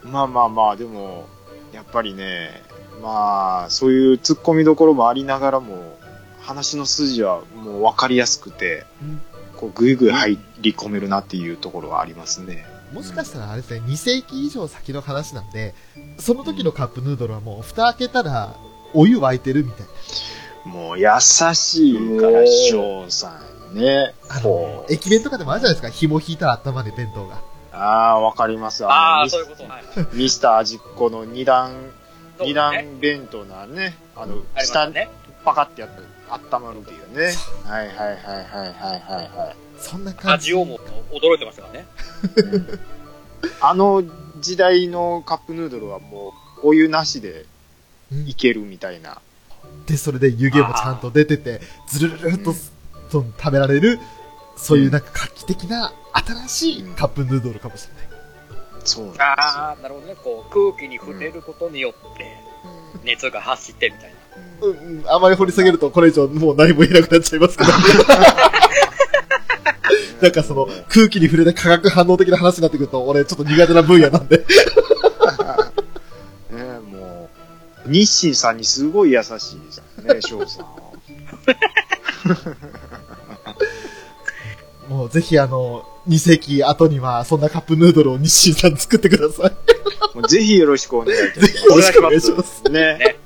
[0.03, 1.27] まあまあまあ、でも、
[1.73, 2.64] やっぱりね、
[3.02, 5.98] まあ、そういう突っ込みどころもありながらも、
[6.41, 9.22] 話の筋はもう分かりやすくて、うん
[9.57, 12.65] こう、ぐいぐい入り込めるなっていうところはありますね。
[12.94, 15.76] もしかしたらあれですね、2世紀以上先の話なんで、
[16.19, 18.56] その時のカップヌードルはもう蓋開けたら、
[18.94, 19.85] お湯沸いてるみたい
[20.65, 20.72] な。
[20.72, 21.07] もう優
[21.53, 23.41] しいから、翔さ
[23.73, 24.14] んね。
[24.30, 24.39] あ。
[24.39, 27.41] の駅弁とかでもあるじゃないですか、紐引いたら温まる弁当が。
[27.77, 28.85] ああ、わかります。
[28.85, 29.63] ああ、ミスそういうこと。
[29.63, 29.83] はい。
[30.13, 31.91] ミスター味っ子の二段、
[32.39, 35.09] 二ね段弁当なね、あの、あ下たね。
[35.45, 37.33] パカってやって温まるっていうね。
[37.65, 39.55] はいはいはいはいはいはいはい。
[39.79, 40.51] そんな感じ。
[40.51, 40.79] 味をも
[41.11, 41.87] 驚いてましたからね。
[42.35, 42.79] うん
[43.61, 44.03] あの
[44.39, 46.33] 時代のカップヌードルはも
[46.63, 47.45] うお湯なしで
[48.11, 49.19] うんいけるみたいな。
[49.85, 53.99] で、それで湯気もちゃんと出てて、ずるるるっと、うん食べられる、
[54.55, 55.93] そういうなんか画期的な
[56.26, 58.07] 新しいカップヌードルかもしれない。
[58.84, 60.15] そうなんですああ、なるほどね。
[60.23, 62.30] こう、空気に触れることによって、よ。
[63.03, 64.15] 熱が発してみたいな。
[64.68, 67.72] うん、うん、あまり掘り下げるとこれ以上もう何も言えなくなっちゃいますけど。
[70.22, 74.38] なんかその空気に触れて化学反応的な話になってくると、俺ちょっと苦手な分野なんで。
[74.38, 74.45] ね
[76.91, 77.30] も
[77.85, 79.84] う、日清さんにすごい優しいですよ
[80.14, 80.72] ね、翔さんは。
[84.89, 89.51] もうぜひあの、2世紀後にはそんなカップヌードルを日清さん作ってください。
[90.15, 91.59] もうぜひよろしくお願いいたぜします。
[91.59, 92.64] ひよろしくお願いします。
[92.64, 92.72] ね。
[92.72, 93.19] ね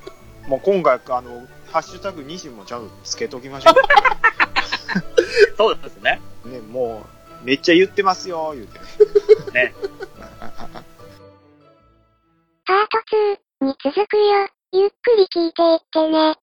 [0.47, 3.73] もう今回、あの、ハッシュタグ西もちゃんとつけときましょ
[5.57, 6.19] そうですね。
[6.45, 6.49] う。
[6.49, 7.05] ね、も
[7.43, 8.79] う、めっちゃ言ってますよ、言うて
[9.51, 9.63] ね。
[9.65, 9.73] ね。
[12.65, 12.97] パート
[13.63, 14.49] 2に続くよ。
[14.73, 16.35] ゆっくり聞いていってね。